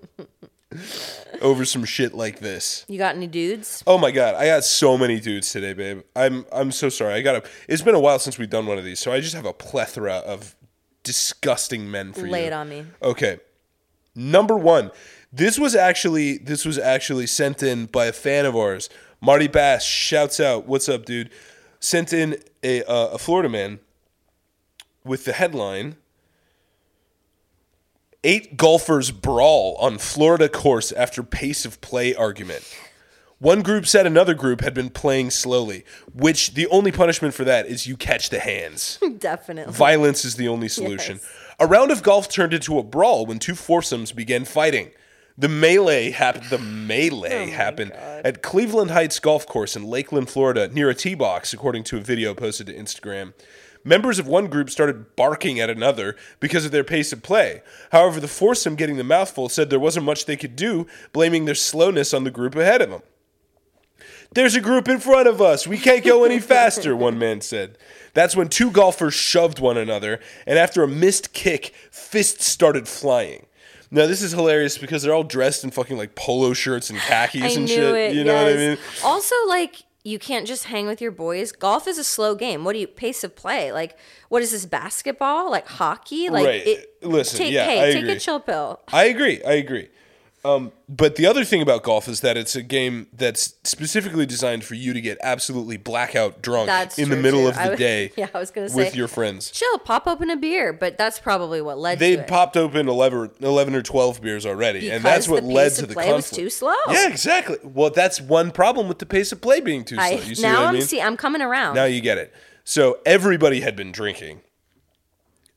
[1.41, 2.85] over some shit like this.
[2.87, 3.83] You got any dudes?
[3.87, 6.01] Oh my god, I got so many dudes today, babe.
[6.15, 7.13] I'm I'm so sorry.
[7.15, 9.19] I got to It's been a while since we've done one of these, so I
[9.19, 10.55] just have a plethora of
[11.03, 12.31] disgusting men for you.
[12.31, 12.85] Lay it on me.
[13.01, 13.39] Okay.
[14.13, 14.91] Number 1.
[15.33, 18.89] This was actually this was actually sent in by a fan of ours.
[19.21, 21.29] Marty Bass shouts out, "What's up, dude?"
[21.79, 23.79] Sent in a uh, a Florida man
[25.05, 25.95] with the headline
[28.23, 32.63] Eight golfers brawl on Florida course after pace of play argument.
[33.39, 37.65] One group said another group had been playing slowly, which the only punishment for that
[37.65, 38.99] is you catch the hands.
[39.17, 39.73] Definitely.
[39.73, 41.15] Violence is the only solution.
[41.15, 41.33] Yes.
[41.59, 44.91] A round of golf turned into a brawl when two foursomes began fighting.
[45.35, 46.45] The melee happened.
[46.51, 51.15] The melee oh happened at Cleveland Heights Golf Course in Lakeland, Florida, near a tee
[51.15, 53.33] box, according to a video posted to Instagram.
[53.83, 57.63] Members of one group started barking at another because of their pace of play.
[57.91, 61.55] However, the foursome getting the mouthful said there wasn't much they could do, blaming their
[61.55, 63.01] slowness on the group ahead of them.
[64.33, 65.67] There's a group in front of us.
[65.67, 67.77] We can't go any faster, one man said.
[68.13, 73.45] That's when two golfers shoved one another, and after a missed kick, fists started flying.
[73.93, 77.43] Now, this is hilarious because they're all dressed in fucking like polo shirts and khakis
[77.43, 77.95] I and knew shit.
[77.95, 78.15] it.
[78.15, 78.77] you know what I mean?
[79.03, 81.51] Also, like, you can't just hang with your boys.
[81.51, 82.63] Golf is a slow game.
[82.63, 83.71] What do you pace of play?
[83.71, 83.97] Like,
[84.29, 85.51] what is this basketball?
[85.51, 86.29] Like hockey?
[86.29, 86.85] Like, Right.
[87.03, 88.13] Listen, take, yeah, hey, I take agree.
[88.13, 88.79] a chill pill.
[88.91, 89.43] I agree.
[89.43, 89.89] I agree.
[90.43, 94.63] Um, but the other thing about golf is that it's a game that's specifically designed
[94.63, 97.49] for you to get absolutely blackout drunk That's in the middle too.
[97.49, 99.51] of the was- day yeah, I was gonna say with your friends.
[99.51, 100.73] Chill, pop open a beer.
[100.73, 104.89] But that's probably what led to They'd popped open 11, 11 or 12 beers already,
[104.89, 106.35] and that's what led to the play was conflict.
[106.35, 106.73] too slow.
[106.89, 107.57] Yeah, exactly.
[107.63, 110.03] Well, that's one problem with the pace of play being too slow.
[110.03, 110.99] I, You see now what I I'm see.
[111.01, 111.75] I'm coming around.
[111.75, 112.33] Now you get it.
[112.63, 114.41] So everybody had been drinking.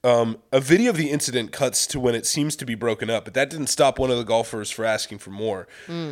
[0.05, 3.25] Um, a video of the incident cuts to when it seems to be broken up,
[3.25, 5.67] but that didn't stop one of the golfers for asking for more.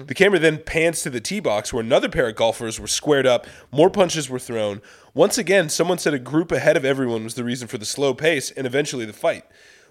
[0.07, 3.27] The camera then pans to the tee box where another pair of golfers were squared
[3.27, 4.81] up, more punches were thrown.
[5.13, 8.15] Once again, someone said a group ahead of everyone was the reason for the slow
[8.15, 9.45] pace and eventually the fight.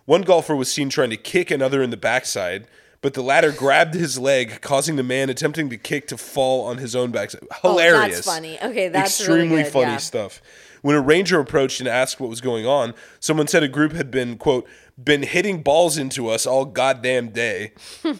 [0.06, 2.66] One golfer was seen trying to kick another in the backside,
[3.02, 6.80] but the latter grabbed his leg, causing the man attempting to kick to fall on
[6.80, 7.42] his own backside.
[7.64, 8.60] Oh, that's funny.
[8.62, 9.98] Okay, that's really extremely good, funny yeah.
[9.98, 10.42] stuff.
[10.82, 14.10] When a ranger approached and asked what was going on, someone said a group had
[14.12, 14.68] been quote
[15.04, 18.16] been hitting balls into us all goddamn day, and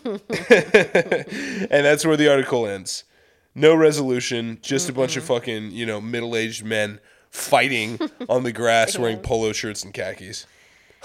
[1.70, 3.04] that's where the article ends.
[3.54, 5.34] No resolution, just a bunch of mm-hmm.
[5.34, 10.46] fucking you know middle aged men fighting on the grass wearing polo shirts and khakis.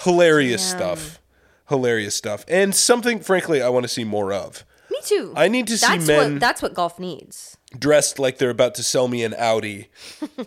[0.01, 0.79] Hilarious Damn.
[0.79, 1.21] stuff.
[1.69, 4.63] Hilarious stuff, and something frankly I want to see more of.
[4.89, 5.33] Me too.
[5.35, 7.57] I need to see that's men- What, that's what golf needs.
[7.77, 9.89] dressed like they're about to sell me an Audi,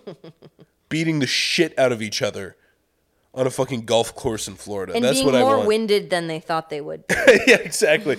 [0.91, 2.57] beating the shit out of each other
[3.33, 4.93] on a fucking golf course in Florida.
[4.93, 7.05] And That's being what I more winded than they thought they would.
[7.47, 8.17] yeah, exactly.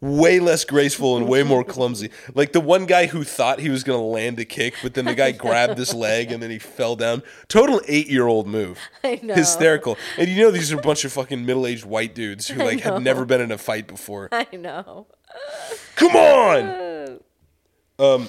[0.00, 2.10] way less graceful and way more clumsy.
[2.34, 5.04] Like the one guy who thought he was going to land a kick, but then
[5.04, 7.22] the guy grabbed his leg and then he fell down.
[7.46, 8.80] Total eight year old move.
[9.04, 9.34] I know.
[9.34, 9.96] Hysterical.
[10.18, 12.80] And you know these are a bunch of fucking middle aged white dudes who like
[12.80, 14.28] had never been in a fight before.
[14.32, 15.06] I know.
[15.94, 17.20] Come on.
[17.98, 18.28] Um,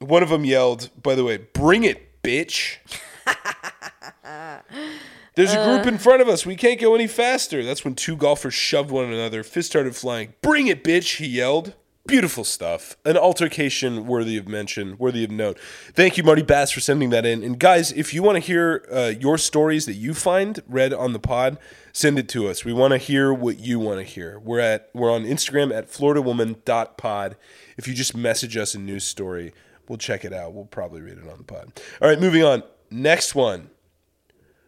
[0.00, 2.78] one of them yelled, by the way, bring it, bitch.
[5.34, 6.44] There's a group in front of us.
[6.44, 7.64] We can't go any faster.
[7.64, 9.42] That's when two golfers shoved one another.
[9.42, 10.34] Fists started flying.
[10.42, 11.74] Bring it, bitch, he yelled.
[12.04, 12.96] Beautiful stuff.
[13.04, 15.56] An altercation worthy of mention, worthy of note.
[15.94, 17.44] Thank you, Marty Bass, for sending that in.
[17.44, 21.12] And guys, if you want to hear uh, your stories that you find read on
[21.12, 21.58] the pod,
[21.92, 22.64] send it to us.
[22.64, 24.40] We want to hear what you want to hear.
[24.40, 27.36] We're at we're on Instagram at floridawoman.pod.
[27.76, 29.54] If you just message us a news story,
[29.88, 30.54] we'll check it out.
[30.54, 31.80] We'll probably read it on the pod.
[32.02, 32.64] All right, moving on.
[32.92, 33.70] Next one.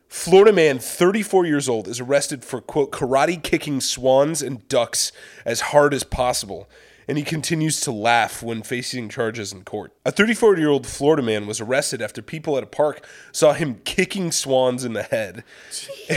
[0.09, 5.13] Florida man, 34 years old, is arrested for, quote, karate kicking swans and ducks
[5.45, 6.69] as hard as possible.
[7.07, 9.93] And he continues to laugh when facing charges in court.
[10.07, 13.81] A 34 year old Florida man was arrested after people at a park saw him
[13.85, 15.45] kicking swans in the head.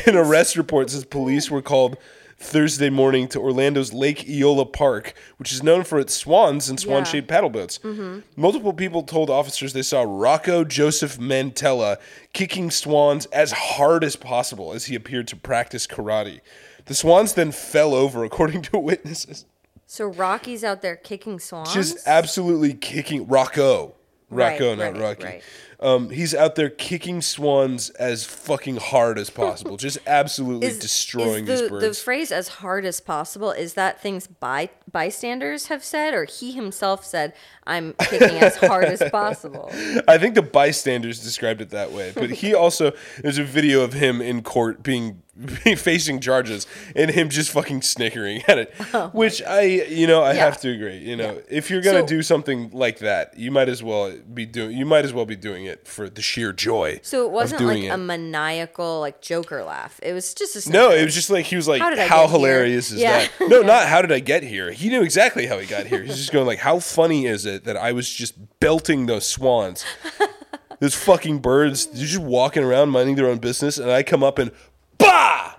[0.05, 1.97] An arrest report says police were called
[2.39, 7.03] Thursday morning to Orlando's Lake Eola Park, which is known for its swans and swan
[7.03, 7.79] shaped paddle boats.
[7.79, 8.19] Mm-hmm.
[8.35, 11.97] Multiple people told officers they saw Rocco Joseph Mantella
[12.33, 16.41] kicking swans as hard as possible as he appeared to practice karate.
[16.85, 19.45] The swans then fell over, according to witnesses.
[19.87, 21.73] So Rocky's out there kicking swans.
[21.73, 23.95] Just absolutely kicking Rocco.
[24.29, 25.23] Right, Rocco, not right, Rocky.
[25.23, 25.43] right.
[25.79, 31.55] Um, he's out there kicking swans as fucking hard as possible, just absolutely destroying the,
[31.55, 31.99] these birds.
[31.99, 36.51] The phrase "as hard as possible" is that things by bystanders have said, or he
[36.51, 37.33] himself said,
[37.65, 39.69] "I'm kicking as hard as possible."
[40.07, 43.93] I think the bystanders described it that way, but he also there's a video of
[43.93, 45.21] him in court being
[45.77, 50.29] facing charges and him just fucking snickering at it, oh which I you know I
[50.29, 50.45] Oh Yeah.
[50.45, 50.97] have to agree.
[50.97, 54.45] You know, if you're gonna So- do something like that, you might as well be
[54.45, 56.99] doing you might as well be doing it for the sheer joy.
[57.03, 57.87] So it wasn't like it.
[57.89, 59.99] a maniacal like Joker laugh.
[60.03, 62.09] It was just a No, it was just like he was like, How "How, get
[62.09, 63.27] here?" hilarious is Yeah.
[63.27, 64.71] that?" No, not how did I get here.
[64.71, 66.01] He knew exactly how he got here.
[66.03, 69.85] He's just going like, "How funny is it that I was just belting those swans,
[70.79, 74.37] those fucking birds, they're just walking around minding their own business, and I come up
[74.39, 74.51] and
[74.97, 75.55] bah,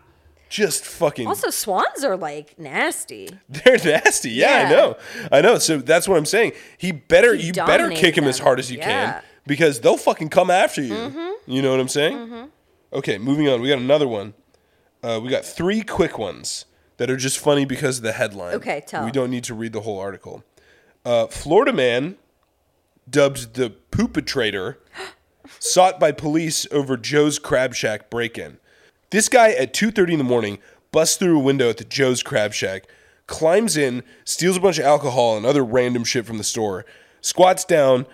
[0.48, 3.28] just fucking." Also, swans are like nasty.
[3.48, 4.30] they're nasty.
[4.30, 4.96] Yeah, I know.
[5.32, 5.58] I know.
[5.58, 6.52] So that's what I'm saying.
[6.76, 8.84] He better He you better kick him as hard as you Yeah.
[8.84, 9.12] Mm-hmm.
[9.12, 11.34] can because they'll fucking come after you.
[11.46, 12.50] You know what I'm saying?
[12.92, 13.60] Okay, moving on.
[13.60, 14.34] We got another one.
[15.02, 16.64] Uh, we got three quick ones
[16.96, 18.54] that are just funny because of the headline.
[18.54, 19.04] Okay, tell.
[19.04, 20.42] We don't need to read the whole article.
[21.04, 22.16] Uh, Florida man
[23.08, 24.76] dubbed the poopatrator
[25.60, 28.58] sought by police over Joe's Crab Shack break-in.
[29.10, 30.58] This guy at 2:30 in the morning
[30.92, 32.84] busts through a window at the Joe's Crab Shack,
[33.26, 36.84] climbs in, steals a bunch of alcohol and other random shit from the store,
[37.20, 38.06] squats down,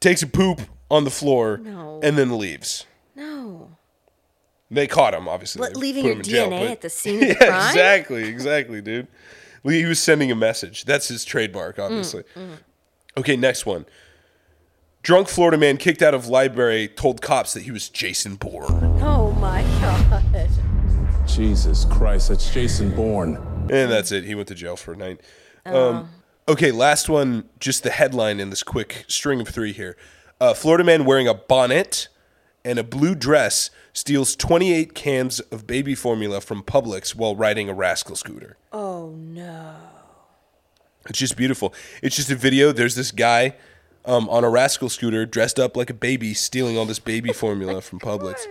[0.00, 2.00] takes a poop on the floor, No.
[2.02, 2.86] and then leaves.
[3.14, 3.70] No.
[4.70, 5.60] They caught him, obviously.
[5.60, 7.68] But leaving your jail, DNA but- at the scene yeah, crime?
[7.68, 9.06] exactly, exactly, dude.
[9.64, 10.84] He was sending a message.
[10.86, 12.24] That's his trademark, Mm, obviously.
[13.16, 13.84] Okay, next one.
[15.02, 19.00] Drunk Florida man kicked out of library told cops that he was Jason Bourne.
[19.02, 19.62] Oh my
[20.20, 20.48] god.
[21.26, 23.36] Jesus Christ, that's Jason Bourne.
[23.70, 24.24] And that's it.
[24.24, 25.20] He went to jail for a night.
[25.64, 26.10] Um,
[26.48, 27.48] okay, last one.
[27.58, 29.96] Just the headline in this quick string of three here.
[30.40, 32.08] Uh, Florida man wearing a bonnet
[32.64, 37.74] and a blue dress steals 28 cans of baby formula from Publix while riding a
[37.74, 38.56] rascal scooter.
[38.72, 39.74] Oh no.
[41.08, 41.74] It's just beautiful.
[42.02, 42.72] It's just a video.
[42.72, 43.54] There's this guy
[44.04, 47.80] um, on a rascal scooter dressed up like a baby stealing all this baby formula
[47.80, 48.46] from Publix.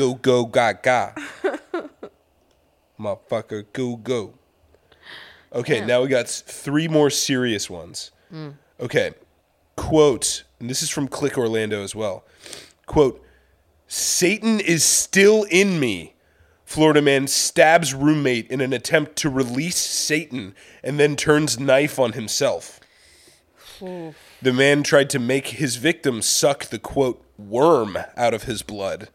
[0.00, 1.12] Go, go, ga, ga.
[2.98, 4.32] Motherfucker, go, go.
[5.52, 8.10] Okay, now we got three more serious ones.
[8.32, 8.54] Mm.
[8.80, 9.12] Okay.
[9.76, 12.24] Quote, and this is from Click Orlando as well.
[12.86, 13.22] Quote,
[13.88, 16.14] Satan is still in me.
[16.64, 22.12] Florida man stabs roommate in an attempt to release Satan and then turns knife on
[22.12, 22.80] himself.
[24.40, 29.10] The man tried to make his victim suck the quote worm out of his blood.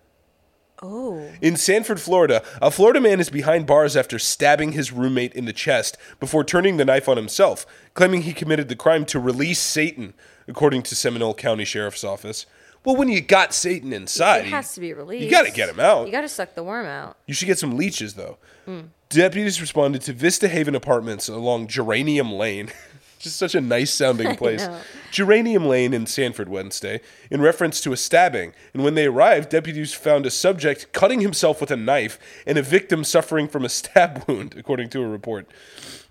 [0.81, 1.29] Oh.
[1.41, 5.53] In Sanford, Florida, a Florida man is behind bars after stabbing his roommate in the
[5.53, 10.13] chest before turning the knife on himself, claiming he committed the crime to release Satan,
[10.47, 12.45] according to Seminole County Sheriff's Office.
[12.83, 15.23] Well, when you got Satan inside, It has to be released.
[15.23, 16.05] You got to get him out.
[16.05, 17.17] You got to suck the worm out.
[17.25, 18.37] You should get some leeches, though.
[18.65, 18.81] Hmm.
[19.09, 22.71] Deputies responded to Vista Haven Apartments along Geranium Lane.
[23.25, 24.67] Just such a nice sounding place.
[25.09, 28.53] Geranium Lane in Sanford Wednesday, in reference to a stabbing.
[28.71, 32.61] And when they arrived, deputies found a subject cutting himself with a knife and a
[32.61, 35.47] victim suffering from a stab wound, according to a report.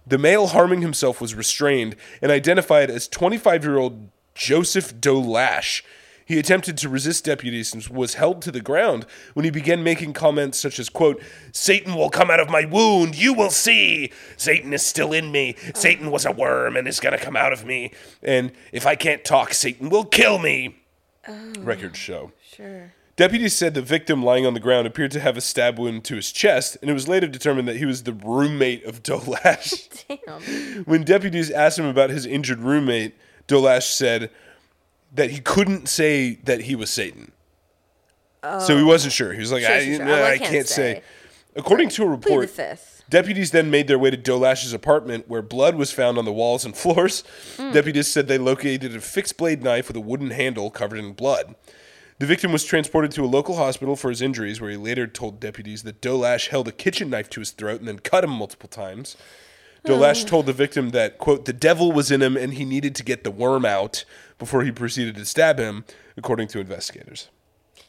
[0.04, 5.82] The male harming himself was restrained and identified as 25 year old Joseph Dolash.
[6.26, 10.14] He attempted to resist deputies and was held to the ground when he began making
[10.14, 14.10] comments such as, quote, Satan will come out of my wound, you will see.
[14.36, 15.56] Satan is still in me.
[15.74, 17.92] Satan was a worm and is gonna come out of me.
[18.22, 20.76] And if I can't talk, Satan will kill me.
[21.28, 22.32] Oh, Records show.
[22.42, 22.92] Sure.
[23.16, 26.16] Deputies said the victim lying on the ground appeared to have a stab wound to
[26.16, 29.88] his chest, and it was later determined that he was the roommate of Dolash.
[30.26, 30.84] Damn.
[30.84, 33.14] when deputies asked him about his injured roommate,
[33.46, 34.30] Dolash said
[35.14, 37.32] that he couldn't say that he was Satan.
[38.60, 39.32] So he wasn't sure.
[39.32, 39.66] He was like, Oh.
[39.66, 40.94] Sure, I, sure, no, Oh, I I can't can't say.
[40.96, 41.02] say.
[41.56, 42.50] According to a report.
[43.08, 46.64] Deputies then made their way to Dolash's apartment where blood was found on the walls
[46.64, 47.22] and floors.
[47.56, 47.72] Hmm.
[47.72, 51.54] Deputies said they located a fixed blade knife with a wooden handle covered in blood.
[52.18, 55.40] The victim was transported to a local hospital for his injuries, where he later told
[55.40, 58.68] deputies that Dolash held a kitchen knife to his throat and then cut him multiple
[58.68, 59.16] times.
[59.84, 63.02] Dolash told the victim that, quote, the devil was in him and he needed to
[63.04, 64.04] get the worm out
[64.38, 65.84] before he proceeded to stab him,
[66.16, 67.28] according to investigators.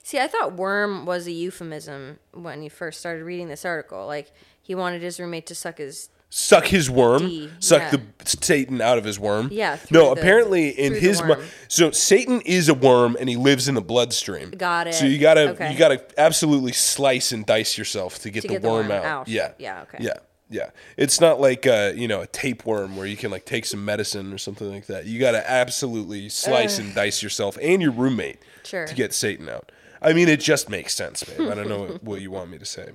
[0.03, 4.05] See, I thought worm was a euphemism when you first started reading this article.
[4.05, 4.31] Like
[4.62, 6.10] he wanted his roommate to suck his.
[6.29, 7.91] suck his worm, D, suck yeah.
[7.91, 9.47] the Satan out of his worm.
[9.51, 11.43] Yeah, No, the- apparently in his mi- worm.
[11.69, 14.51] so Satan is a worm and he lives in the bloodstream.
[14.51, 14.93] Got it.
[14.95, 15.71] So you gotta Okay.
[15.71, 18.91] you gotta absolutely slice and dice yourself to get, To the, get the worm, worm
[18.99, 19.05] out.
[19.05, 19.27] out.
[19.27, 19.53] Yeah.
[19.58, 19.99] Yeah, okay.
[20.03, 20.13] Yeah.
[20.49, 23.84] Yeah, it's not like uh, you know a tapeworm where you can like take some
[23.84, 25.05] medicine or something like that.
[25.05, 28.86] You got to absolutely slice and dice yourself and your roommate Sure.
[28.86, 29.72] to get Satan out.
[30.01, 31.49] I mean, it just makes sense, babe.
[31.49, 32.89] I don't know what, what you want me to say.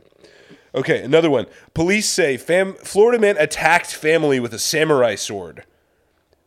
[0.77, 1.47] Okay, another one.
[1.75, 5.65] Police say fam- Florida man attacked family with a samurai sword.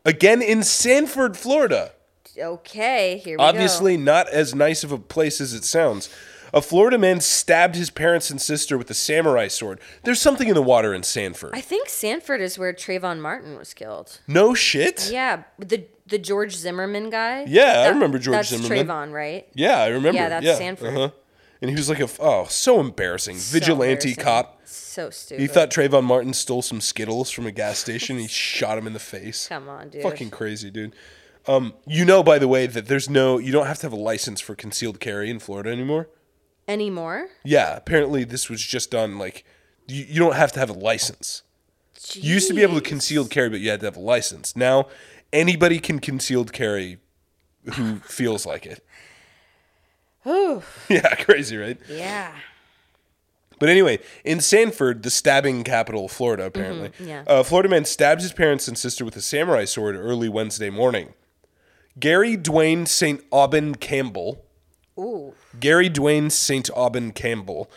[0.05, 1.91] Again in Sanford, Florida.
[2.37, 6.09] Okay, here we Obviously, not as nice of a place as it sounds.
[6.53, 9.79] A Florida man stabbed his parents and sister with a samurai sword.
[10.03, 11.51] There's something in the water in Sanford.
[11.53, 14.19] I think Sanford is where Trayvon Martin was killed.
[14.27, 15.09] no shit.
[15.11, 17.45] Yeah, the the George Zimmerman guy.
[17.47, 18.87] Yeah, I remember George that's Zimmerman.
[18.87, 19.47] Trayvon, right?
[19.53, 20.19] Yeah, I remember.
[20.19, 20.93] Yeah, that's Sanford.
[20.95, 21.09] Uh-huh.
[21.61, 23.37] And he was like a oh, so embarrassing.
[23.37, 24.23] So Vigilante embarrassing.
[24.23, 24.61] cop.
[24.65, 25.41] So stupid.
[25.41, 28.19] He thought Trayvon Martin stole some Skittles from a gas station.
[28.19, 29.47] he shot him in the face.
[29.47, 30.03] Come on, dude.
[30.03, 30.93] Fucking crazy, dude.
[31.47, 33.97] Um, you know, by the way, that there's no, you don't have to have a
[33.97, 36.09] license for concealed carry in Florida anymore.
[36.67, 37.27] Anymore?
[37.43, 39.43] Yeah, apparently this was just done like,
[39.87, 41.43] you, you don't have to have a license.
[42.13, 42.85] You used to be able to Jeez.
[42.85, 44.55] concealed carry, but you had to have a license.
[44.55, 44.87] Now,
[45.31, 46.97] anybody can concealed carry
[47.75, 48.85] who feels like it.
[50.25, 51.77] Ooh, Yeah, crazy, right?
[51.89, 52.33] yeah.
[53.59, 57.23] But anyway, in Sanford, the stabbing capital of Florida, apparently, yeah.
[57.27, 61.13] uh, Florida man stabs his parents and sister with a samurai sword early Wednesday morning.
[61.99, 63.23] Gary Dwayne St.
[63.31, 64.43] Aubin Campbell,
[64.97, 65.33] Ooh.
[65.59, 66.69] Gary Dwayne St.
[66.75, 67.69] Aubin Campbell,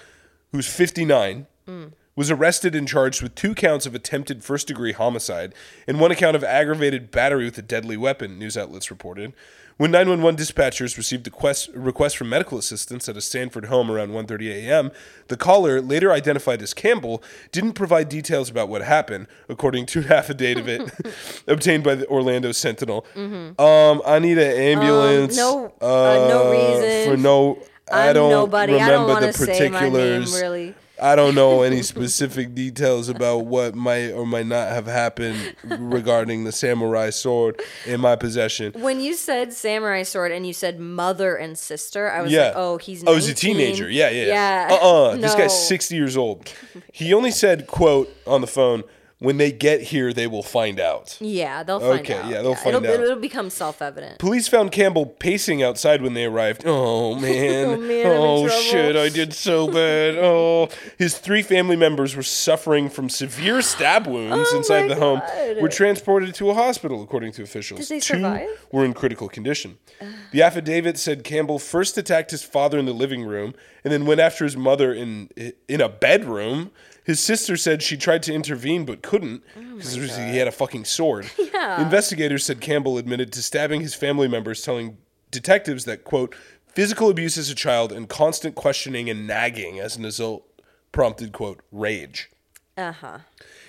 [0.53, 1.93] who's 59, mm.
[2.15, 5.55] was arrested and charged with two counts of attempted first degree homicide
[5.87, 9.33] and one account of aggravated battery with a deadly weapon, news outlets reported.
[9.79, 14.09] When 911 dispatchers received a quest, request for medical assistance at a Sanford home around
[14.13, 14.91] 1:30 a.m.,
[15.29, 17.23] the caller, later identified as Campbell,
[17.53, 20.91] didn't provide details about what happened, according to an affidavit
[21.47, 23.05] obtained by the Orlando Sentinel.
[23.15, 25.37] Um, I need an ambulance.
[25.37, 26.51] no- uh, no
[26.81, 27.11] reason.
[27.15, 27.59] for no.
[27.93, 28.09] I I'm.
[28.09, 30.41] I don't remember wanna the say my name, particulars.
[30.41, 30.75] really.
[31.01, 36.45] I don't know any specific details about what might or might not have happened regarding
[36.45, 38.73] the samurai sword in my possession.
[38.81, 42.45] When you said samurai sword and you said mother and sister, I was Yeah.
[42.47, 43.91] like, oh, he's Oh, he's a teenager.
[43.91, 44.27] Yeah, yeah.
[44.27, 44.69] Yeah.
[44.73, 45.17] Uh-uh.
[45.17, 45.39] This No.
[45.39, 46.51] guy's 60 years old.
[46.93, 48.83] He only said, quote, on the phone,
[49.19, 51.17] when they get here, they will find out.
[51.21, 52.21] Yeah, they'll find Okay, out.
[52.27, 53.01] Okay, yeah, they'll find it'll, out.
[53.01, 54.19] It'll become self evident.
[54.19, 56.63] Police found Campbell pacing outside when they arrived.
[56.67, 57.67] Oh man.
[57.67, 60.17] Oh, man, Oh, shit, I did so bad.
[60.27, 60.69] Oh.
[60.99, 65.21] His three family members were suffering from severe stab wounds Oh, inside the home.
[65.27, 65.63] God.
[65.63, 67.81] Were transported to a hospital according to officials.
[67.81, 68.49] Did they Two survive?
[68.73, 69.79] were in critical condition.
[70.33, 73.55] The affidavit said Campbell first attacked his father in the living room
[73.85, 75.31] and then went after his mother in
[75.69, 76.73] in a bedroom.
[77.07, 81.31] His sister said she tried to intervene but couldn't because he had a fucking sword.
[81.57, 81.81] Yeah.
[81.81, 84.99] Investigators said Campbell admitted to stabbing his family members, telling
[85.31, 86.35] detectives that, quote,
[86.67, 90.45] physical abuse as a child and constant questioning and nagging as an result
[90.93, 92.31] prompted, quote, rage.
[92.77, 93.19] Uh huh.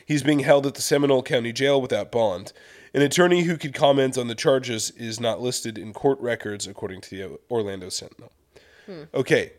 [0.05, 2.51] He's being held at the Seminole County Jail without bond.
[2.93, 6.99] An attorney who could comment on the charges is not listed in court records, according
[7.01, 8.31] to the Orlando Sentinel.
[9.13, 9.53] Okay,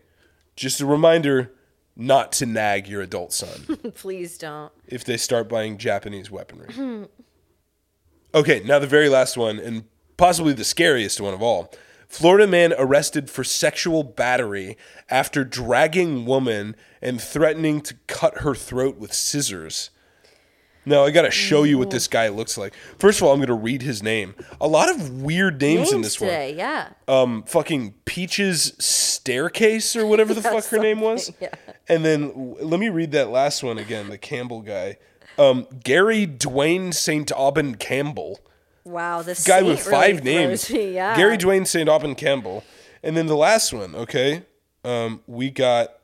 [0.54, 1.52] just a reminder
[1.98, 4.72] not to nag your adult son Please don't.
[4.86, 6.68] if they start buying Japanese weaponry.
[8.34, 9.84] okay, now the very last one, and
[10.16, 11.72] possibly the scariest one of all.
[12.06, 14.78] Florida man arrested for sexual battery
[15.10, 19.90] after dragging woman and threatening to cut her throat with scissors.
[20.88, 22.74] Now I gotta show you what this guy looks like.
[22.98, 24.34] First of all, I'm gonna read his name.
[24.60, 26.88] A lot of weird names, in this today, yeah.
[27.06, 31.30] Um, fucking Peaches Staircase or whatever the fuck her name was.
[31.40, 31.50] yeah.
[31.88, 34.08] And then let me read that last one again.
[34.08, 34.96] The Campbell guy,
[35.38, 38.40] um, Gary Dwayne Saint Aubin Campbell,
[38.84, 40.70] Wow, this guy with five names.
[40.70, 41.14] Me, yeah.
[41.16, 42.64] Gary Dwayne Saint Aubin Campbell,
[43.02, 43.94] and then the last one.
[43.94, 44.44] Okay,
[44.84, 45.97] um, we got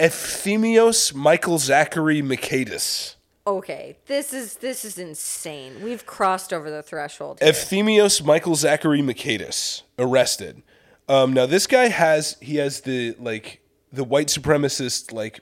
[0.00, 3.16] Euphemios Michael Zachary Mikadis.
[3.46, 5.82] Okay, this is this is insane.
[5.82, 7.38] We've crossed over the threshold.
[7.40, 7.52] here.
[7.52, 10.62] Euphemios Michael Zachary Mikadis arrested.
[11.08, 13.60] Um, now this guy has he has the like
[13.92, 15.40] the white supremacist like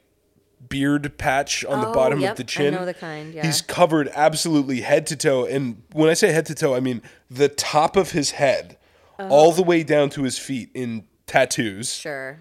[0.69, 2.75] beard patch on the Oh, bottom yep, of the chin.
[2.75, 3.45] I know the kind, yeah.
[3.47, 7.03] He's covered absolutely head to toe, and when I say head to toe, I mean
[7.31, 8.77] the top of his head,
[9.19, 12.39] all the way down to his feet in tattoos, Sure.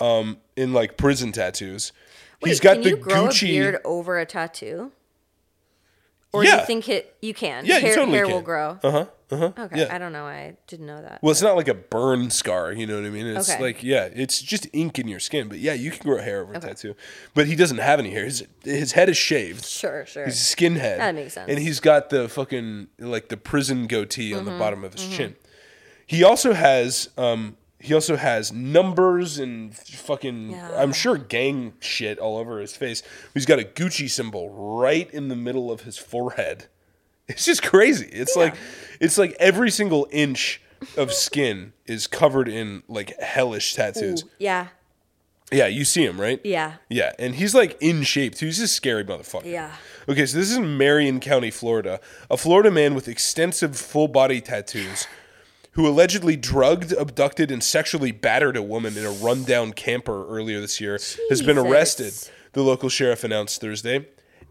[0.00, 1.92] um, in like prison tattoos.
[2.42, 3.48] Wait, He's got can the you grow Gucci.
[3.48, 4.92] a beard over a tattoo?
[6.32, 7.64] Or do you think it you can?
[7.64, 8.34] Yeah, you hair, totally hair can.
[8.34, 8.78] will grow.
[8.82, 9.06] Uh huh.
[9.30, 9.52] Uh huh.
[9.56, 9.94] Okay, Yeah.
[9.94, 10.24] I don't know.
[10.26, 11.20] I didn't know that.
[11.22, 13.26] Well, it's not like a burn scar, you know what I mean?
[13.26, 13.62] It's Okay.
[13.62, 15.48] like, yeah, it's just ink in your skin.
[15.48, 16.96] But yeah, you can grow hair over a tattoo.
[17.34, 18.24] But he doesn't have any hair.
[18.24, 19.64] His, his head is shaved.
[19.64, 20.24] Sure, sure.
[20.24, 20.98] He's a skinhead.
[20.98, 21.42] That makes sense.
[21.44, 25.08] Mm-hmm, And he's got the fucking, like the prison goatee on the bottom of his
[25.16, 25.36] chin.
[26.04, 30.70] He also has, um, he also has numbers and fucking, Yeah.
[30.76, 33.02] I'm sure gang shit all over his face.
[33.34, 36.66] He's got a Gucci symbol right in the middle of his forehead.
[37.26, 38.06] It's just crazy.
[38.12, 38.54] It's like,
[39.00, 40.60] it's like every single inch
[40.98, 44.24] of skin is covered in like hellish tattoos.
[44.24, 44.66] Ooh, yeah.
[45.50, 46.38] Yeah, you see him, right?
[46.44, 46.74] Yeah.
[46.90, 48.44] Yeah, and he's like in shape too.
[48.46, 49.46] He's a scary motherfucker.
[49.46, 49.72] Yeah.
[50.06, 51.98] Okay, so this is in Marion County, Florida.
[52.30, 55.06] A Florida man with extensive full body tattoos
[55.74, 60.80] who allegedly drugged, abducted, and sexually battered a woman in a rundown camper earlier this
[60.80, 60.98] year
[61.28, 62.12] has been arrested,
[62.52, 64.06] the local sheriff announced Thursday.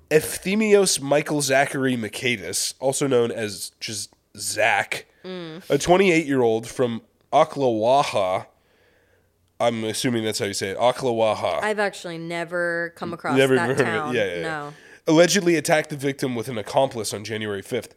[0.10, 7.02] Euphemios Michael Zachary Mikadis, also known as just Zach, a 28 year old from
[7.32, 8.46] Ocklawaha.
[9.60, 10.78] I'm assuming that's how you say it.
[10.78, 11.64] Ocklawaha.
[11.64, 13.84] I've actually never come across Never that heard of it.
[13.84, 14.14] town.
[14.14, 14.42] Yeah, yeah, yeah.
[14.42, 14.74] No.
[15.08, 17.92] Allegedly attacked the victim with an accomplice on January 5th.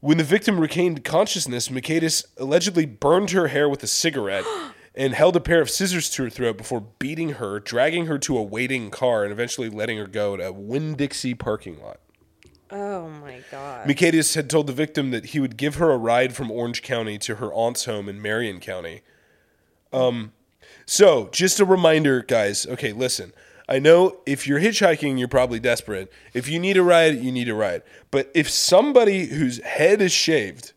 [0.00, 4.44] When the victim regained consciousness, Mikadis allegedly burned her hair with a cigarette
[4.94, 8.38] and held a pair of scissors to her throat before beating her, dragging her to
[8.38, 12.00] a waiting car, and eventually letting her go to a Winn Dixie parking lot.
[12.70, 13.88] Oh my god.
[13.88, 17.18] Mikadis had told the victim that he would give her a ride from Orange County
[17.18, 19.02] to her aunt's home in Marion County.
[19.92, 20.32] Um,
[20.84, 22.66] so just a reminder, guys.
[22.66, 23.32] Okay, listen.
[23.68, 26.10] I know if you're hitchhiking, you're probably desperate.
[26.32, 27.82] If you need a ride, you need a ride.
[28.10, 30.72] But if somebody whose head is shaved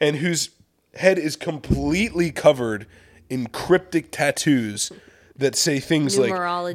[0.00, 0.50] and whose
[0.94, 2.86] head is completely covered
[3.28, 4.92] in cryptic tattoos
[5.36, 6.30] that say things like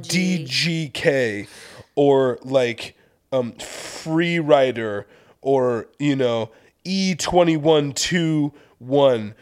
[0.09, 1.47] DGK
[1.95, 2.97] or like
[3.31, 5.07] um, Free Rider
[5.41, 6.51] or, you know,
[6.85, 9.33] E2121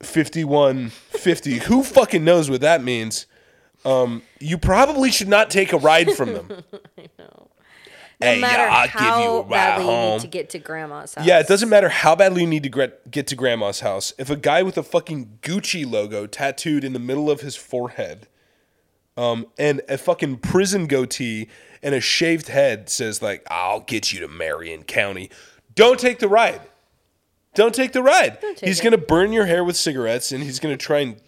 [0.00, 1.58] 5150.
[1.58, 3.26] Who fucking knows what that means?
[3.84, 6.48] Um, you probably should not take a ride from them.
[7.18, 7.48] no
[8.20, 10.58] Hey, matter yeah, I'll how give you a ride badly you need to get to
[10.58, 11.24] grandma's house.
[11.24, 14.12] Yeah, it doesn't matter how badly you need to get to grandma's house.
[14.18, 18.26] If a guy with a fucking Gucci logo tattooed in the middle of his forehead,
[19.16, 21.48] um, and a fucking prison goatee
[21.80, 25.30] and a shaved head says like, "I'll get you to Marion County,"
[25.76, 26.62] don't take the ride.
[27.54, 28.40] Don't take the ride.
[28.40, 28.82] take he's it.
[28.84, 31.20] gonna burn your hair with cigarettes, and he's gonna try and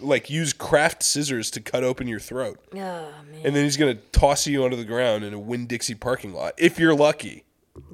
[0.00, 3.12] like use craft scissors to cut open your throat, Oh man.
[3.44, 6.54] and then he's gonna toss you onto the ground in a Winn Dixie parking lot
[6.58, 7.44] if you're lucky.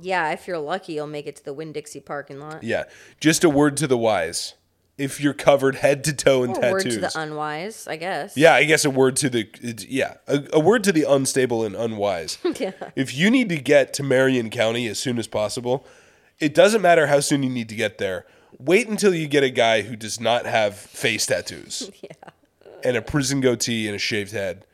[0.00, 2.62] Yeah, if you're lucky, you'll make it to the Winn Dixie parking lot.
[2.62, 2.84] Yeah,
[3.20, 4.54] just a word to the wise.
[4.98, 8.36] If you're covered head to toe in Or tattoos, word to the unwise, I guess.
[8.36, 9.48] yeah, I guess a word to the
[9.88, 12.38] yeah, a, a word to the unstable and unwise.
[12.60, 12.72] Yeah.
[12.94, 15.86] If you need to get to Marion County as soon as possible,
[16.38, 18.26] it doesn't matter how soon you need to get there.
[18.58, 22.10] Wait until you get a guy who does not have face tattoos yeah.
[22.84, 24.66] and a prison goatee and a shaved head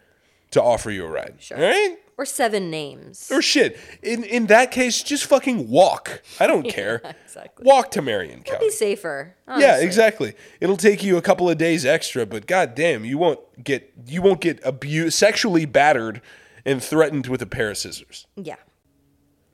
[0.51, 1.35] to offer you a ride.
[1.41, 1.57] Sure.
[1.57, 1.97] All right?
[2.17, 3.31] Or seven names.
[3.31, 3.79] Or shit.
[4.03, 6.21] In in that case, just fucking walk.
[6.41, 7.01] I don't care.
[7.25, 7.65] exactly.
[7.65, 8.67] Walk to Marion County.
[8.67, 9.37] Be safer.
[9.57, 10.35] Yeah, exactly.
[10.61, 14.41] It'll take you a couple of days extra, but goddamn, you won't get you won't
[14.41, 16.21] get abused, sexually battered,
[16.65, 18.27] and threatened with a pair of scissors.
[18.35, 18.57] Yeah.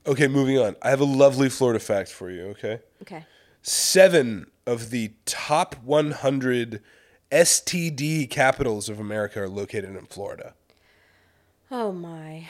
[0.07, 0.75] Okay, moving on.
[0.81, 2.45] I have a lovely Florida fact for you.
[2.49, 3.25] Okay, Okay.
[3.65, 6.81] Seven of the top 100
[7.31, 10.53] STD capitals of America are located in Florida.
[11.71, 12.47] Oh my.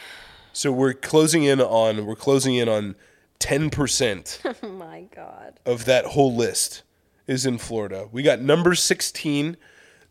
[0.51, 2.95] So we're closing in on we're closing in on
[3.39, 5.59] 10% Oh my god.
[5.65, 6.83] of that whole list
[7.27, 8.09] is in Florida.
[8.11, 9.55] We got number 16,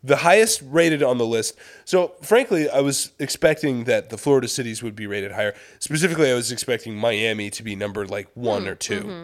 [0.03, 1.55] the highest rated on the list.
[1.85, 5.53] So, frankly, I was expecting that the Florida cities would be rated higher.
[5.79, 8.99] Specifically, I was expecting Miami to be number like 1 hmm, or 2.
[8.99, 9.23] Mm-hmm.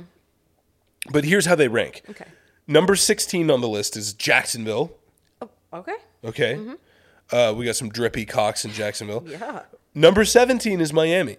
[1.10, 2.04] But here's how they rank.
[2.10, 2.26] Okay.
[2.68, 4.96] Number 16 on the list is Jacksonville.
[5.42, 5.96] Oh, okay.
[6.24, 6.56] Okay.
[6.56, 7.36] Mm-hmm.
[7.36, 9.24] Uh, we got some drippy cocks in Jacksonville.
[9.26, 9.64] Yeah.
[9.96, 11.38] Number 17 is Miami.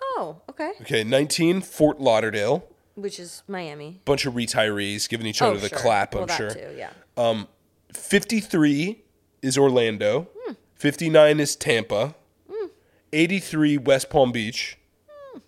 [0.00, 0.72] Oh, okay.
[0.80, 1.04] Okay.
[1.04, 2.64] 19, Fort Lauderdale.
[2.94, 4.00] Which is Miami.
[4.04, 5.78] Bunch of retirees giving each Oh, other the sure.
[5.78, 6.50] clap, well, I'm that sure.
[6.50, 6.90] Too, yeah.
[7.16, 7.48] Um,
[7.92, 9.02] 53
[9.42, 10.28] is Orlando.
[10.38, 10.52] Hmm.
[10.74, 12.14] 59 is Tampa.
[12.50, 12.66] Hmm.
[13.12, 15.38] 83 West Palm Beach, hmm.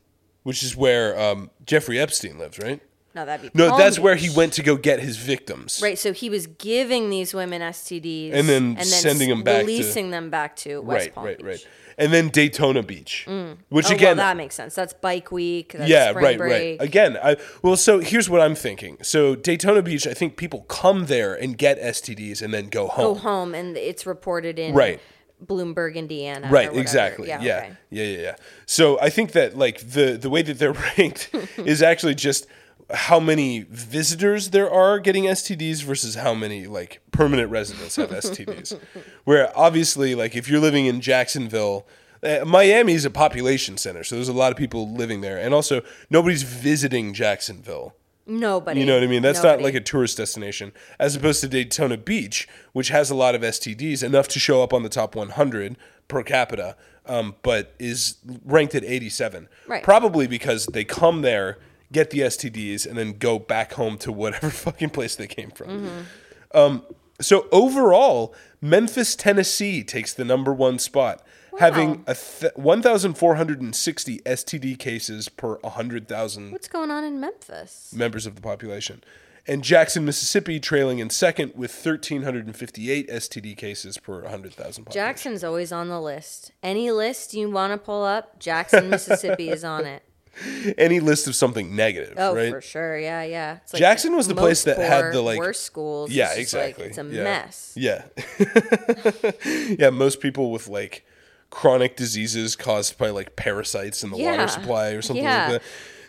[0.42, 2.80] which is where um, Jeffrey Epstein lives, right?
[3.14, 5.80] No, that'd be No, that's where he went to go get his victims.
[5.82, 10.10] Right, so he was giving these women STDs And then sending them back to- releasing
[10.10, 11.46] them back to West Right, Palm right, Beach.
[11.46, 11.66] right.
[11.96, 13.56] And then Daytona Beach, mm.
[13.68, 14.74] which Oh, again, well, that makes sense.
[14.74, 15.74] That's bike week.
[15.78, 16.80] That's yeah, spring right, break.
[16.80, 16.84] right.
[16.88, 18.98] Again, I well, so here's what I'm thinking.
[19.02, 23.04] So Daytona Beach, I think people come there and get STDs and then go home.
[23.04, 25.00] Go home, and it's reported in Right.
[25.44, 26.48] Bloomberg, Indiana.
[26.50, 27.76] right exactly yeah yeah, okay.
[27.90, 28.36] yeah yeah
[28.66, 32.46] so i think that like the the way that they're ranked is actually just
[32.92, 38.78] how many visitors there are getting stds versus how many like permanent residents have stds
[39.24, 41.86] where obviously like if you're living in jacksonville
[42.22, 45.82] uh, Miami's a population center, so there's a lot of people living there, and also
[46.08, 47.94] nobody's visiting Jacksonville
[48.26, 48.80] Nobody.
[48.80, 49.22] You know what I mean?
[49.22, 53.34] That's not like a tourist destination, as opposed to Daytona Beach, which has a lot
[53.34, 55.76] of STDs, enough to show up on the top 100
[56.08, 56.76] per capita,
[57.06, 59.48] um, but is ranked at 87.
[59.66, 59.82] Right.
[59.82, 61.58] Probably because they come there,
[61.92, 65.68] get the STDs, and then go back home to whatever fucking place they came from.
[65.68, 66.56] Mm-hmm.
[66.56, 66.82] Um,
[67.20, 71.24] so overall, Memphis, Tennessee takes the number one spot,
[71.58, 77.92] having a th- 1,460 STD cases per 100,000 What's going on in Memphis?
[77.94, 79.04] members of the population.
[79.46, 84.90] And Jackson, Mississippi, trailing in second with 1,358 STD cases per 100,000.
[84.90, 86.52] Jackson's always on the list.
[86.62, 90.02] Any list you want to pull up, Jackson, Mississippi is on it.
[90.78, 92.50] Any list of something negative, Oh, right?
[92.50, 92.98] for sure.
[92.98, 93.58] Yeah, yeah.
[93.62, 96.10] It's like Jackson was the place that had the, like- worst schools.
[96.10, 96.86] Yeah, It's just, like, exactly.
[96.86, 97.24] it's a yeah.
[97.24, 97.72] mess.
[97.76, 99.74] Yeah.
[99.78, 101.04] yeah, most people with like
[101.50, 104.32] chronic diseases caused by like parasites in the Yeah.
[104.32, 105.42] water supply or something Yeah.
[105.48, 105.62] like that.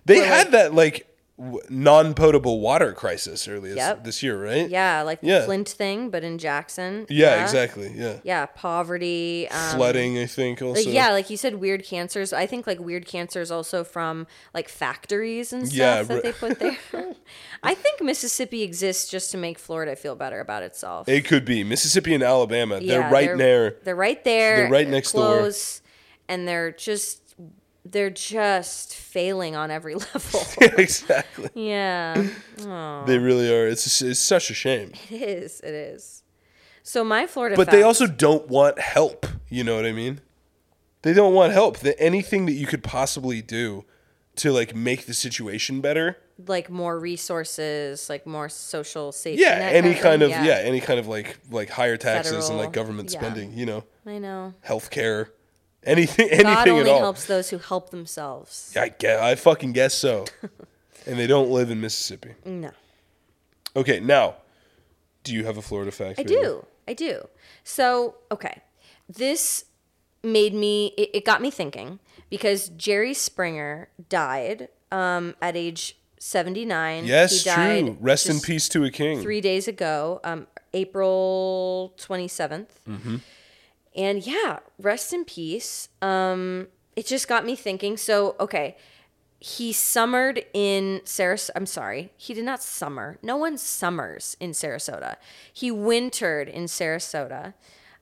[0.06, 1.08] They had like- that like
[1.70, 4.04] non-potable water crisis earlier Yep.
[4.06, 4.70] this year, right?
[4.70, 5.46] Yeah, like the Yeah.
[5.46, 7.06] Flint thing, but in Jackson.
[7.10, 7.92] Yeah, exactly.
[7.94, 8.18] Yeah.
[8.24, 9.48] Yeah, poverty.
[9.50, 10.82] Um, Flooding, I think also.
[10.82, 12.32] Like, yeah, like you said, weird cancers.
[12.32, 16.60] I think like weird cancers also from like factories and stuff Yeah, that they put
[16.60, 16.78] there.
[17.64, 21.10] I think Mississippi exists just to make Florida feel better about itself.
[21.10, 22.80] It could be Mississippi and Alabama.
[22.80, 23.76] Yeah, they're right there.
[23.84, 24.58] They're right there.
[24.58, 25.52] They're right next door.
[26.30, 27.22] and they're just
[27.86, 30.42] they're just failing on every level.
[30.78, 31.50] exactly.
[31.54, 32.28] yeah,
[33.06, 33.68] They really are.
[33.68, 34.92] It's it's such a shame.
[35.10, 35.62] it is.
[35.62, 36.24] It is.
[36.84, 39.26] So my Florida, But they also don't want help.
[39.50, 40.22] You know what I mean?
[41.02, 41.80] They don't want help.
[41.80, 43.86] That anything that you could possibly do
[44.38, 46.18] to like make the situation better.
[46.48, 49.42] like more resources, like more social safety.
[49.42, 50.60] Yeah, any kind of yeah.
[50.62, 53.20] any kind of like like higher taxes and like government yeah.
[53.20, 53.58] spending.
[53.58, 54.54] You know, I know.
[54.68, 55.30] healthcare,
[55.86, 57.00] anything, anything God only at all.
[57.00, 58.76] helps those who help themselves.
[58.78, 60.26] I guess, I fucking guess so.
[61.06, 62.34] and they don't live in Mississippi.
[62.46, 62.72] No,
[63.76, 64.36] Okay, now,
[65.24, 66.20] do you have a Florida fact?
[66.20, 66.36] I baby?
[66.36, 66.66] do.
[66.88, 67.28] I do.
[67.64, 68.62] So, okay.
[69.10, 69.66] This
[70.24, 77.06] made me, it, it got me thinking because Jerry Springer died um, at age 79.
[77.06, 77.98] Yes, he died true.
[78.00, 79.22] Rest in peace to a king.
[79.22, 82.68] Three days ago, um, April 27th.
[82.90, 83.16] Mm-hmm.
[83.96, 85.90] And yeah, rest in peace.
[86.02, 87.98] Um, it just got me thinking.
[87.98, 88.76] So, okay.
[89.40, 91.52] He summered in Sarasota.
[91.56, 92.12] I'm sorry.
[92.18, 93.20] He did not summer.
[93.22, 95.18] No one summers in Sarasota.
[95.54, 97.54] He wintered in Sarasota.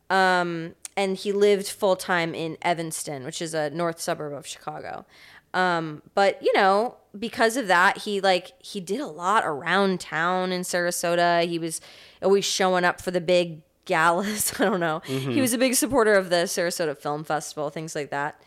[0.10, 5.06] Um, and he lived full time in Evanston, which is a north suburb of Chicago.
[5.54, 10.52] Um, but you know, because of that, he like he did a lot around town
[10.52, 11.46] in Sarasota.
[11.48, 11.82] He was
[12.22, 14.54] always showing up for the big galas.
[14.60, 15.00] I don't know.
[15.06, 18.42] He was a big supporter of the Sarasota Film Festival, things like that.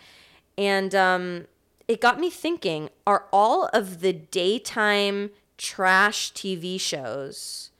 [0.59, 1.47] And um,
[1.89, 7.70] it got me thinking: Are all of the daytime trash TV shows?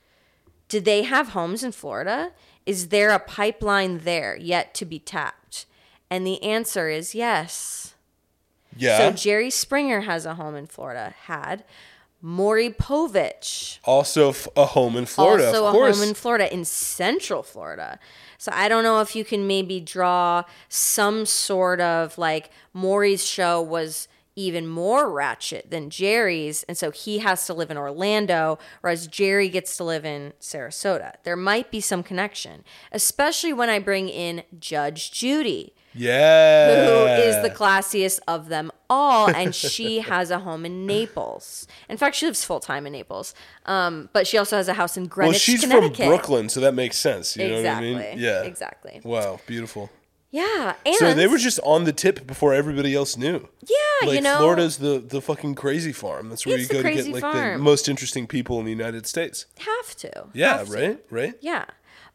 [0.69, 2.33] Did they have homes in Florida?
[2.65, 5.67] Is there a pipeline there yet to be tapped?
[6.11, 7.95] And the answer is yes.
[8.77, 8.99] Yeah.
[8.99, 11.15] So Jerry Springer has a home in Florida.
[11.25, 11.65] Had
[12.23, 15.47] Maury Povich also f- a home in Florida.
[15.47, 15.99] also a course.
[15.99, 17.99] home in Florida, in Central Florida.
[18.39, 23.61] So I don't know if you can maybe draw some sort of like Maury's show
[23.63, 24.09] was
[24.39, 29.49] even more ratchet than Jerry's, and so he has to live in Orlando, whereas Jerry
[29.49, 31.15] gets to live in Sarasota.
[31.25, 32.63] There might be some connection,
[32.93, 36.87] especially when I bring in Judge Judy yeah.
[36.87, 41.67] who is the classiest of them all, and she has a home in Naples.
[41.89, 43.35] In fact, she lives full time in Naples,
[43.67, 46.75] um, but she also has a house in Greenwich, Well, she's from Brooklyn, so that
[46.75, 47.37] makes sense.
[47.37, 47.91] You exactly.
[47.93, 48.19] know what I mean?
[48.19, 48.43] Yeah.
[48.43, 49.01] Exactly.
[49.05, 49.91] Wow, beautiful.
[50.31, 50.75] Yeah.
[50.85, 53.49] And So they were just on the tip before everybody else knew.
[53.67, 56.29] yeah, Like you know, Florida's the the fucking crazy farm.
[56.29, 59.47] That's where you go to get like the most interesting people in the United States.
[59.59, 60.27] have to.
[60.35, 60.73] Yeah, Have to.
[60.75, 61.01] right?
[61.11, 61.35] Right?
[61.41, 61.65] Yeah.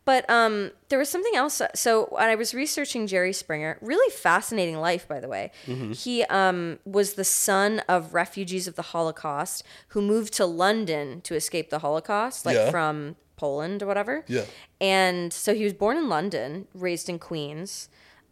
[0.03, 1.61] But um, there was something else.
[1.75, 5.51] So when I was researching Jerry Springer, really fascinating life, by the way.
[5.67, 5.91] Mm-hmm.
[5.91, 11.35] He um, was the son of refugees of the Holocaust who moved to London to
[11.35, 12.71] escape the Holocaust, like Yeah.
[12.71, 14.25] from Poland or whatever.
[14.27, 14.45] Yeah.
[14.79, 17.87] And so he was born in London, raised in Queens.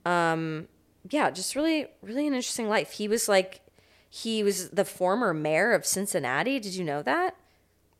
[0.05, 0.67] Um,
[1.09, 2.93] yeah, just really, really an interesting life.
[2.93, 3.61] He was like,
[4.09, 6.59] he was the former mayor of Cincinnati.
[6.59, 7.36] Did you know that?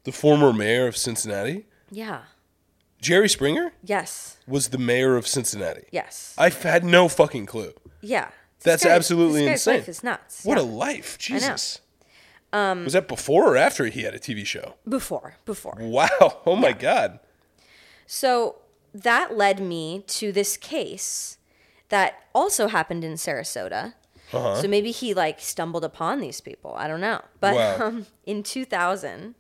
[0.05, 2.22] The former mayor of Cincinnati, Yeah.
[3.02, 4.38] Jerry Springer, Yes.
[4.47, 5.86] was the mayor of Cincinnati.
[5.91, 6.36] Yes.
[6.38, 7.74] I had no fucking clue.
[8.02, 8.30] Yeah.
[8.62, 9.76] That's guy- absolutely this guy's insane.
[9.80, 10.43] Life is nuts.
[10.45, 10.64] What yeah.
[10.64, 11.18] a life.
[11.18, 11.80] Jesus.
[12.52, 14.74] Um, was that before or after he had a TV show?
[14.88, 15.78] before, before.
[15.80, 16.39] Wow!
[16.45, 17.20] Oh my God!
[18.08, 18.56] So
[18.93, 21.38] that led me to this case
[21.89, 23.93] that also happened in Sarasota.
[24.32, 26.76] So maybe he like stumbled upon these people.
[26.76, 27.22] I don't know.
[27.39, 27.78] But Wow.
[27.88, 29.34] um, in 2000,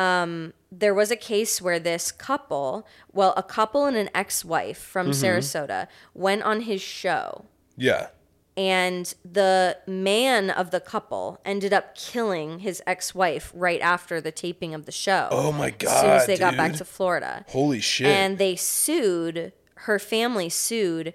[0.00, 5.10] um, there was a case where this couple, well, a couple and an ex-wife from
[5.10, 5.24] Mm-hmm.
[5.24, 7.44] Sarasota, went on his show
[7.76, 8.08] Yeah.
[8.56, 14.74] and the man of the couple ended up killing his ex-wife right after the taping
[14.74, 15.28] of the show.
[15.30, 15.90] Oh my God.
[15.92, 17.44] As soon as they got back to Florida.
[17.48, 18.06] Holy shit.
[18.06, 19.52] And they sued
[19.86, 21.14] her family sued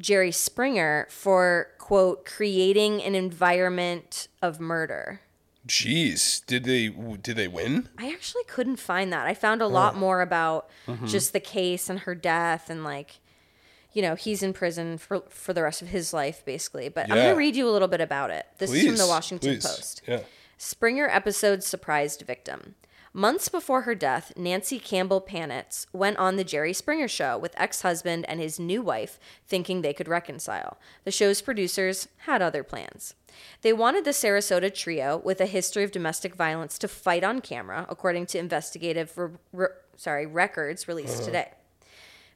[0.00, 5.20] Jerry Springer for quote creating an environment of murder.
[5.66, 7.88] Jeez, did they did they win?
[7.96, 9.26] I actually couldn't find that.
[9.26, 11.06] I found a lot more about Mm-hmm.
[11.06, 13.20] just the case and her death and like
[13.92, 16.88] you know, he's in prison for for the rest of his life basically.
[16.88, 18.46] But I'm going to read you a little bit about it.
[18.58, 19.66] This is from the Washington please.
[19.66, 20.02] Post.
[20.08, 20.20] Yeah.
[20.58, 22.74] Springer episode surprised victim.
[23.14, 28.24] Months before her death, Nancy Campbell Panitz went on the Jerry Springer show with ex-husband
[28.26, 30.78] and his new wife, thinking they could reconcile.
[31.04, 33.14] The show's producers had other plans.
[33.60, 37.86] They wanted the Sarasota trio with a history of domestic violence to fight on camera,
[37.90, 41.26] according to investigative re- re- sorry, records released uh-huh.
[41.26, 41.50] today.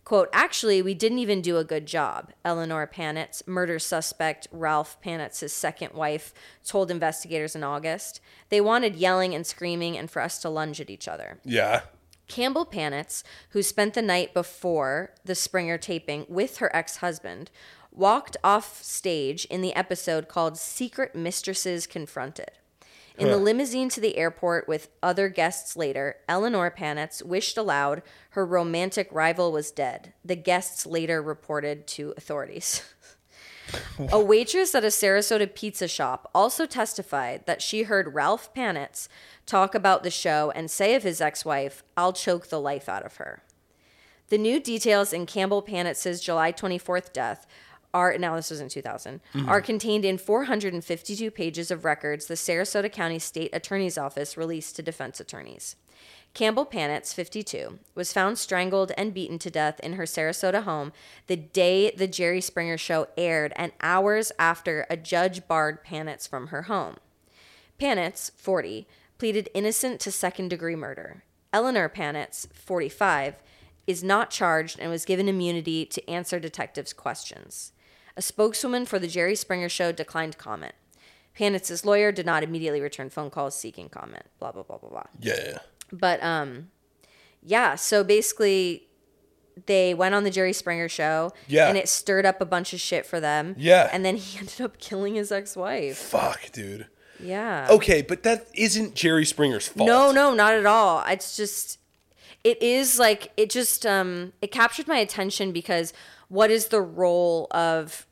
[0.06, 5.52] Quote, actually, we didn't even do a good job, Eleanor Panitz, murder suspect Ralph Panitz's
[5.52, 6.32] second wife,
[6.64, 8.20] told investigators in August.
[8.48, 11.40] They wanted yelling and screaming and for us to lunge at each other.
[11.44, 11.80] Yeah.
[12.28, 17.50] Campbell Panitz, who spent the night before the Springer taping with her ex husband,
[17.90, 22.52] walked off stage in the episode called Secret Mistresses Confronted.
[23.18, 28.44] In the limousine to the airport with other guests later, Eleanor Panitz wished aloud her
[28.44, 30.12] romantic rival was dead.
[30.24, 32.82] The guests later reported to authorities.
[34.12, 39.08] A waitress at a Sarasota pizza shop also testified that she heard Ralph Panitz
[39.44, 43.04] talk about the show and say of his ex wife, I'll choke the life out
[43.04, 43.42] of her.
[44.28, 47.46] The new details in Campbell Panitz's July 24th death
[47.96, 49.48] are now this was in 2000 mm-hmm.
[49.48, 54.82] are contained in 452 pages of records the Sarasota County State Attorney's Office released to
[54.82, 55.76] defense attorneys.
[56.34, 60.92] Campbell Panitz, 52, was found strangled and beaten to death in her Sarasota home
[61.28, 66.48] the day the Jerry Springer show aired and hours after a judge barred Panitz from
[66.48, 66.96] her home.
[67.80, 68.86] Panitz, 40,
[69.16, 71.24] pleaded innocent to second degree murder.
[71.54, 73.36] Eleanor Panitz, 45,
[73.86, 77.72] is not charged and was given immunity to answer detectives' questions.
[78.16, 80.74] A spokeswoman for the Jerry Springer show declined comment.
[81.34, 84.24] Panitz's lawyer did not immediately return phone calls seeking comment.
[84.38, 85.02] Blah blah blah blah blah.
[85.20, 85.58] Yeah.
[85.92, 86.68] But um
[87.42, 88.84] yeah, so basically
[89.66, 91.68] they went on the Jerry Springer show Yeah.
[91.68, 93.54] and it stirred up a bunch of shit for them.
[93.58, 93.88] Yeah.
[93.92, 95.96] And then he ended up killing his ex-wife.
[95.98, 96.86] Fuck, dude.
[97.20, 97.66] Yeah.
[97.70, 99.86] Okay, but that isn't Jerry Springer's fault.
[99.88, 101.02] No, no, not at all.
[101.06, 101.78] It's just
[102.50, 105.92] it is like it just um it captured my attention because
[106.28, 108.06] what is the role of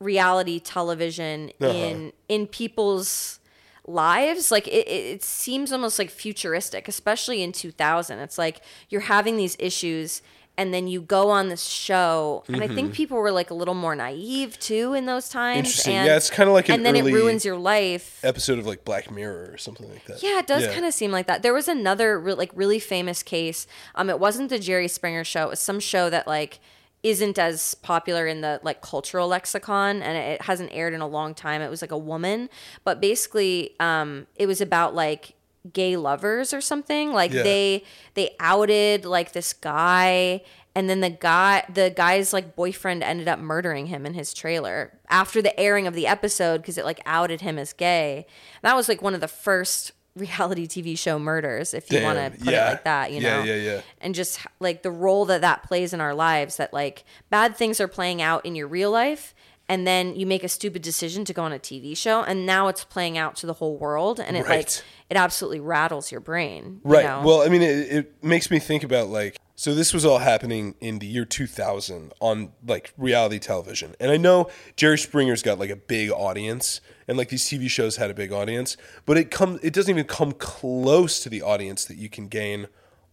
[0.00, 1.72] reality television Uh-huh.
[1.72, 3.40] in in people's
[3.86, 8.60] lives like it, it it seems almost like futuristic especially in 2000 it's like
[8.90, 10.22] you're having these issues
[10.58, 13.72] and then you go on this show and i think people were like a little
[13.74, 15.58] more naive too in those times Mm-hmm.
[15.66, 15.94] Interesting.
[15.96, 18.84] and, Yeah, it's kinda like an and then it ruins your life Episode of like
[18.84, 20.22] Black Mirror or something like that.
[20.22, 21.42] yeah, it does kind of seem like that.
[21.42, 23.66] There was another re- like really famous case.
[23.94, 25.44] Um, it wasn't the Jerry Springer show.
[25.44, 26.58] It was some show that like
[27.04, 31.32] isn't as popular in the like cultural lexicon, and it hasn't aired in a long
[31.32, 31.62] time.
[31.62, 32.50] It was like a woman,
[32.84, 35.34] but basically, um, it was about like
[35.72, 37.12] gay lovers or something.
[37.12, 37.42] Like Yeah.
[37.42, 40.42] they they outed like this guy.
[40.74, 44.92] And then the guy, the guy's like boyfriend ended up murdering him in his trailer
[45.08, 48.26] after the airing of the episode because it like outed him as gay.
[48.62, 52.38] That was like one of the first reality TV show murders, if you want to
[52.38, 52.66] put yeah.
[52.66, 53.42] it like that, you Yeah, know?
[53.44, 53.80] yeah, yeah.
[54.00, 57.80] And just like the role that that plays in our lives, that like bad things
[57.80, 59.34] are playing out in your real life.
[59.68, 62.68] And then you make a stupid decision to go on a TV show, and now
[62.68, 64.68] it's playing out to the whole world, and it like
[65.10, 66.80] it absolutely rattles your brain.
[66.84, 67.04] you Right.
[67.04, 67.22] know?
[67.22, 70.74] Well, I mean, it, it makes me think about like, so this was all happening
[70.80, 73.94] in the year 2000 on like reality television.
[74.00, 77.96] And I know Jerry Springer's got like a big audience and like these TV shows
[77.96, 81.84] had a big audience, but it come it doesn't even come close to the audience
[81.86, 82.68] that you can gain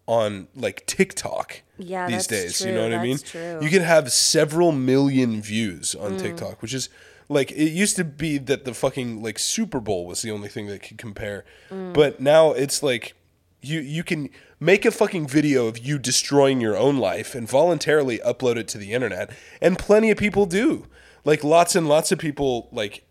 [0.08, 2.62] on like TikTok Yeah, these that's days.
[2.62, 3.18] You know true, what I mean?
[3.18, 3.42] true.
[3.42, 3.62] Mm.
[3.64, 6.90] You can have several million views on TikTok, which is
[7.28, 10.68] like it used to be that the fucking like Super Bowl was the only thing
[10.68, 11.44] that could compare.
[11.72, 11.94] Mm.
[11.94, 13.14] But now it's like
[13.62, 14.30] you you can
[14.60, 18.78] make a fucking video of you destroying your own life and voluntarily upload it to
[18.78, 19.32] the internet
[19.62, 20.86] and plenty of people do.
[21.24, 23.04] Like lots and lots of people like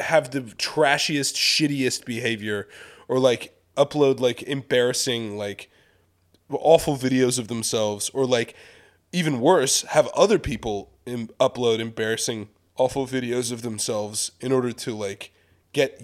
[0.00, 2.68] have the trashiest shittiest behavior
[3.06, 5.70] or like upload like embarrassing like
[6.50, 8.54] awful videos of themselves or like
[9.12, 14.94] even worse have other people Im- upload embarrassing awful videos of themselves in order to
[14.94, 15.32] like
[15.72, 16.00] get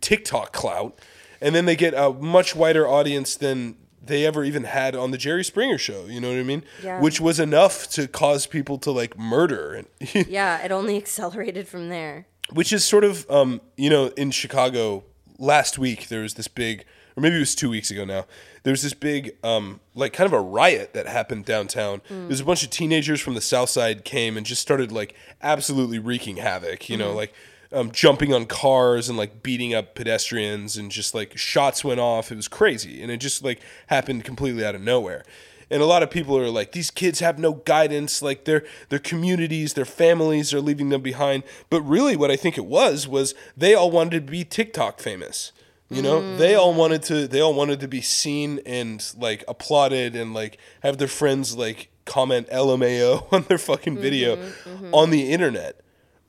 [0.00, 0.98] TikTok clout,
[1.40, 5.18] and then they get a much wider audience than they ever even had on the
[5.18, 6.06] Jerry Springer show.
[6.06, 6.64] You know what I mean?
[6.82, 7.00] Yeah.
[7.00, 9.82] Which was enough to cause people to like murder,
[10.14, 12.26] Yeah, it only accelerated from there.
[12.52, 15.04] which is sort of um, you know in Chicago
[15.38, 16.84] last week there was this big
[17.16, 18.24] or maybe it was two weeks ago now
[18.62, 22.00] there was this big um, like kind of a riot that happened downtown.
[22.28, 25.98] There's a bunch of teenagers from the south side came and just started like absolutely
[25.98, 27.34] wreaking havoc you know like
[27.72, 32.30] um, jumping on cars and like beating up pedestrians and just like shots went off.
[32.30, 33.02] It was crazy.
[33.02, 35.24] And it just like happened completely out of nowhere.
[35.70, 38.20] And a lot of people are like these kids have no guidance.
[38.20, 41.44] Like their their communities their families are leaving them behind.
[41.70, 45.52] But really what i think it was was they all wanted to be tiktok famous
[45.92, 46.58] you know they mm.
[46.58, 50.98] all wanted to they all wanted to be seen and like applauded and like have
[50.98, 54.94] their friends like comment lmao on their fucking mm-hmm, video mm-hmm.
[54.94, 55.80] on the internet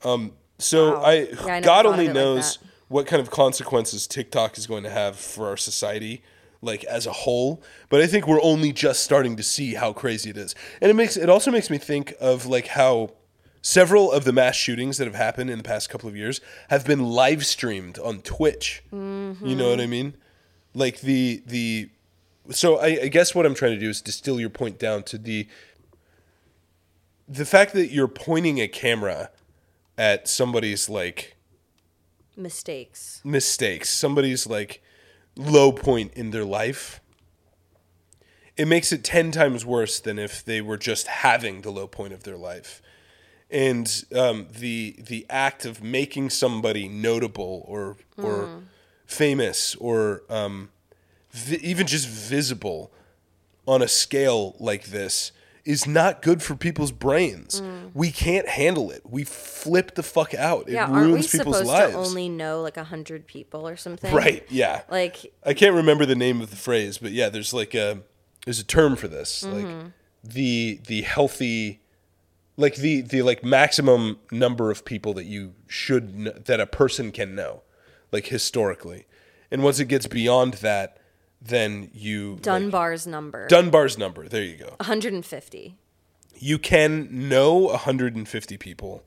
[0.04, 1.02] um so Wow.
[1.02, 2.58] i Yeah, I god only it like knows
[2.88, 6.22] what kind of consequences TikTok is going to have for our society,
[6.62, 7.62] like as a whole.
[7.88, 10.94] But I think we're only just starting to see how crazy it is, and it
[10.94, 13.10] makes it also makes me think of like how
[13.64, 16.38] several of the mass shootings that have happened in the past couple of years
[16.68, 18.82] have been live streamed on Twitch.
[18.92, 20.14] You know what I mean?
[20.74, 21.88] Like the the.
[22.50, 25.16] So I, I guess what I'm trying to do is distill your point down to
[25.18, 25.48] the
[27.26, 29.30] the fact that you're pointing a camera
[29.96, 31.36] at somebody's like
[32.36, 33.22] Mistakes.
[33.24, 34.82] mistakes, somebody's like
[35.36, 37.00] low point in their life,
[38.58, 42.12] it makes it 10 times worse than if they were just having the low point
[42.12, 42.82] of their life.
[43.54, 48.62] And um, the the act of making somebody notable or or
[49.06, 50.70] famous or um,
[51.30, 52.90] vi- even just visible
[53.66, 55.30] on a scale like this
[55.64, 57.62] is not good for people's brains.
[57.94, 59.02] We can't handle it.
[59.08, 60.68] We flip the fuck out.
[60.68, 61.92] It Yeah, aren't we people's supposed lives.
[61.92, 64.12] to only know like a hundred people or something?
[64.12, 64.44] Right.
[64.50, 64.82] Yeah.
[64.90, 68.00] Like I can't remember the name of the phrase, but yeah, there's like a
[68.44, 69.54] there's a term for this, Mm-hmm.
[69.78, 69.86] like
[70.24, 71.80] the the healthy,
[72.56, 77.10] like the the like maximum number of people that you should kn- that a person
[77.12, 77.62] can know,
[78.12, 79.06] like historically,
[79.50, 80.98] and once it gets beyond that,
[81.42, 83.46] then you like- Dunbar's number.
[83.48, 84.28] Dunbar's number.
[84.28, 84.74] There you go.
[84.78, 85.76] 150.
[86.36, 89.04] You can know 150 people.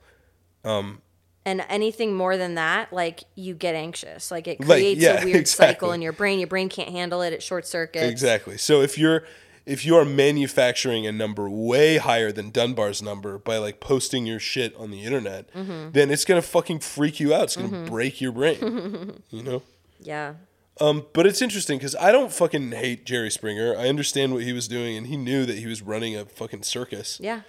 [0.64, 1.02] Um
[1.44, 4.30] And anything more than that, like you get anxious.
[4.30, 5.66] Like it Like, creates yeah, a weird exactly.
[5.74, 6.38] cycle in your brain.
[6.38, 7.32] Your brain can't handle it.
[7.32, 8.04] It short circuits.
[8.10, 8.56] Exactly.
[8.58, 9.24] So if you're
[9.68, 14.38] if you are manufacturing a number way higher than Dunbar's number by like posting your
[14.40, 15.90] shit on the internet, Mm-hmm.
[15.92, 17.44] then it's gonna fucking freak you out.
[17.44, 19.22] It's gonna break your brain.
[19.30, 19.62] you know.
[20.00, 20.34] Yeah.
[20.80, 23.76] Um, but it's interesting because I don't fucking hate Jerry Springer.
[23.76, 26.62] I understand what he was doing, and he knew that he was running a fucking
[26.62, 27.18] circus.
[27.20, 27.40] Yeah.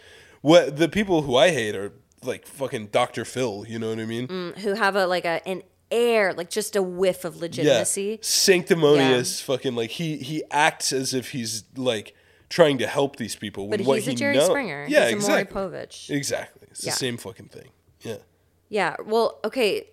[0.42, 1.92] What the people who I hate are
[2.24, 3.26] like fucking Dr.
[3.26, 3.66] Phil.
[3.68, 4.28] You know what I mean?
[4.60, 5.62] Who have a like a an
[5.92, 8.04] air, like just a whiff of legitimacy.
[8.04, 9.42] yeah, sanctimonious.
[9.42, 12.16] Fucking like he he acts as if he's like
[12.50, 13.68] trying to help these people.
[13.68, 14.86] But he's a Jerry Springer.
[14.90, 15.56] Yeah, he's a exactly.
[15.62, 16.10] Maury Povich.
[16.10, 16.68] Exactly.
[16.72, 16.92] It's Yeah.
[16.92, 17.70] the same fucking thing.
[18.02, 18.18] Yeah.
[18.70, 18.96] Yeah.
[19.06, 19.88] Well, okay.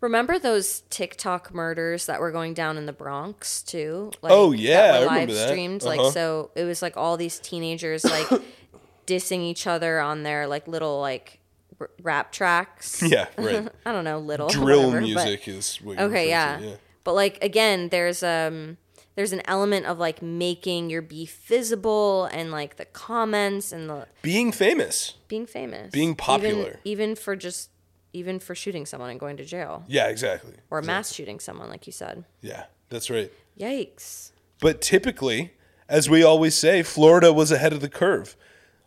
[0.00, 4.10] Remember those TikTok murders that were going down in the Bronx too?
[4.20, 5.48] Like, Oh, yeah, that were I remember live that.
[5.48, 5.82] streamed.
[5.84, 5.96] Uh-huh.
[6.02, 8.26] Like so, it was like all these teenagers like
[9.06, 11.40] dissing each other on their like little like
[11.80, 13.02] r- rap tracks.
[13.06, 13.68] Yeah, right.
[13.86, 16.58] I don't know, little Drill whatever, but- music is what you're Okay, yeah.
[16.58, 18.76] to, But like again, there's um
[19.16, 24.06] there's an element of like making your beef visible and like the comments and the
[24.22, 25.14] Being famous.
[25.28, 25.92] being famous.
[25.92, 26.80] Being popular.
[26.84, 27.70] Even, for just
[28.12, 29.84] even for shooting someone and going to jail.
[29.86, 30.54] Yeah, exactly.
[30.70, 32.24] Or mass shooting someone, like you said.
[32.40, 33.30] Yeah, that's right.
[33.58, 34.32] Yikes.
[34.60, 35.52] But typically,
[35.88, 38.36] as we always say, Florida was ahead of the curve.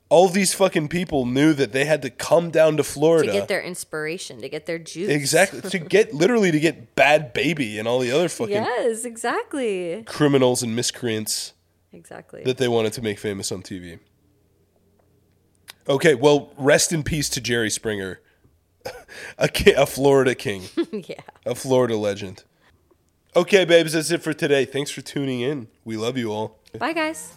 [0.10, 3.28] All these fucking people knew that they had to come down to Florida.
[3.28, 5.10] To get their inspiration, to get their juice.
[5.10, 10.04] exactly to get literally to get Bhad Bhabie and all the other fucking Yes, exactly.
[10.06, 11.54] criminals and miscreants
[11.92, 12.44] Exactly.
[12.44, 14.00] that they wanted to make famous on TV.
[15.90, 18.20] Okay, well, rest in peace to Jerry Springer,
[19.38, 21.22] a, ki- a Florida king, yeah.
[21.46, 22.44] a Florida legend.
[23.36, 24.66] Okay, babes, that's it for today.
[24.66, 25.68] Thanks for tuning in.
[25.86, 26.60] We love you all.
[26.78, 27.34] Bye guys.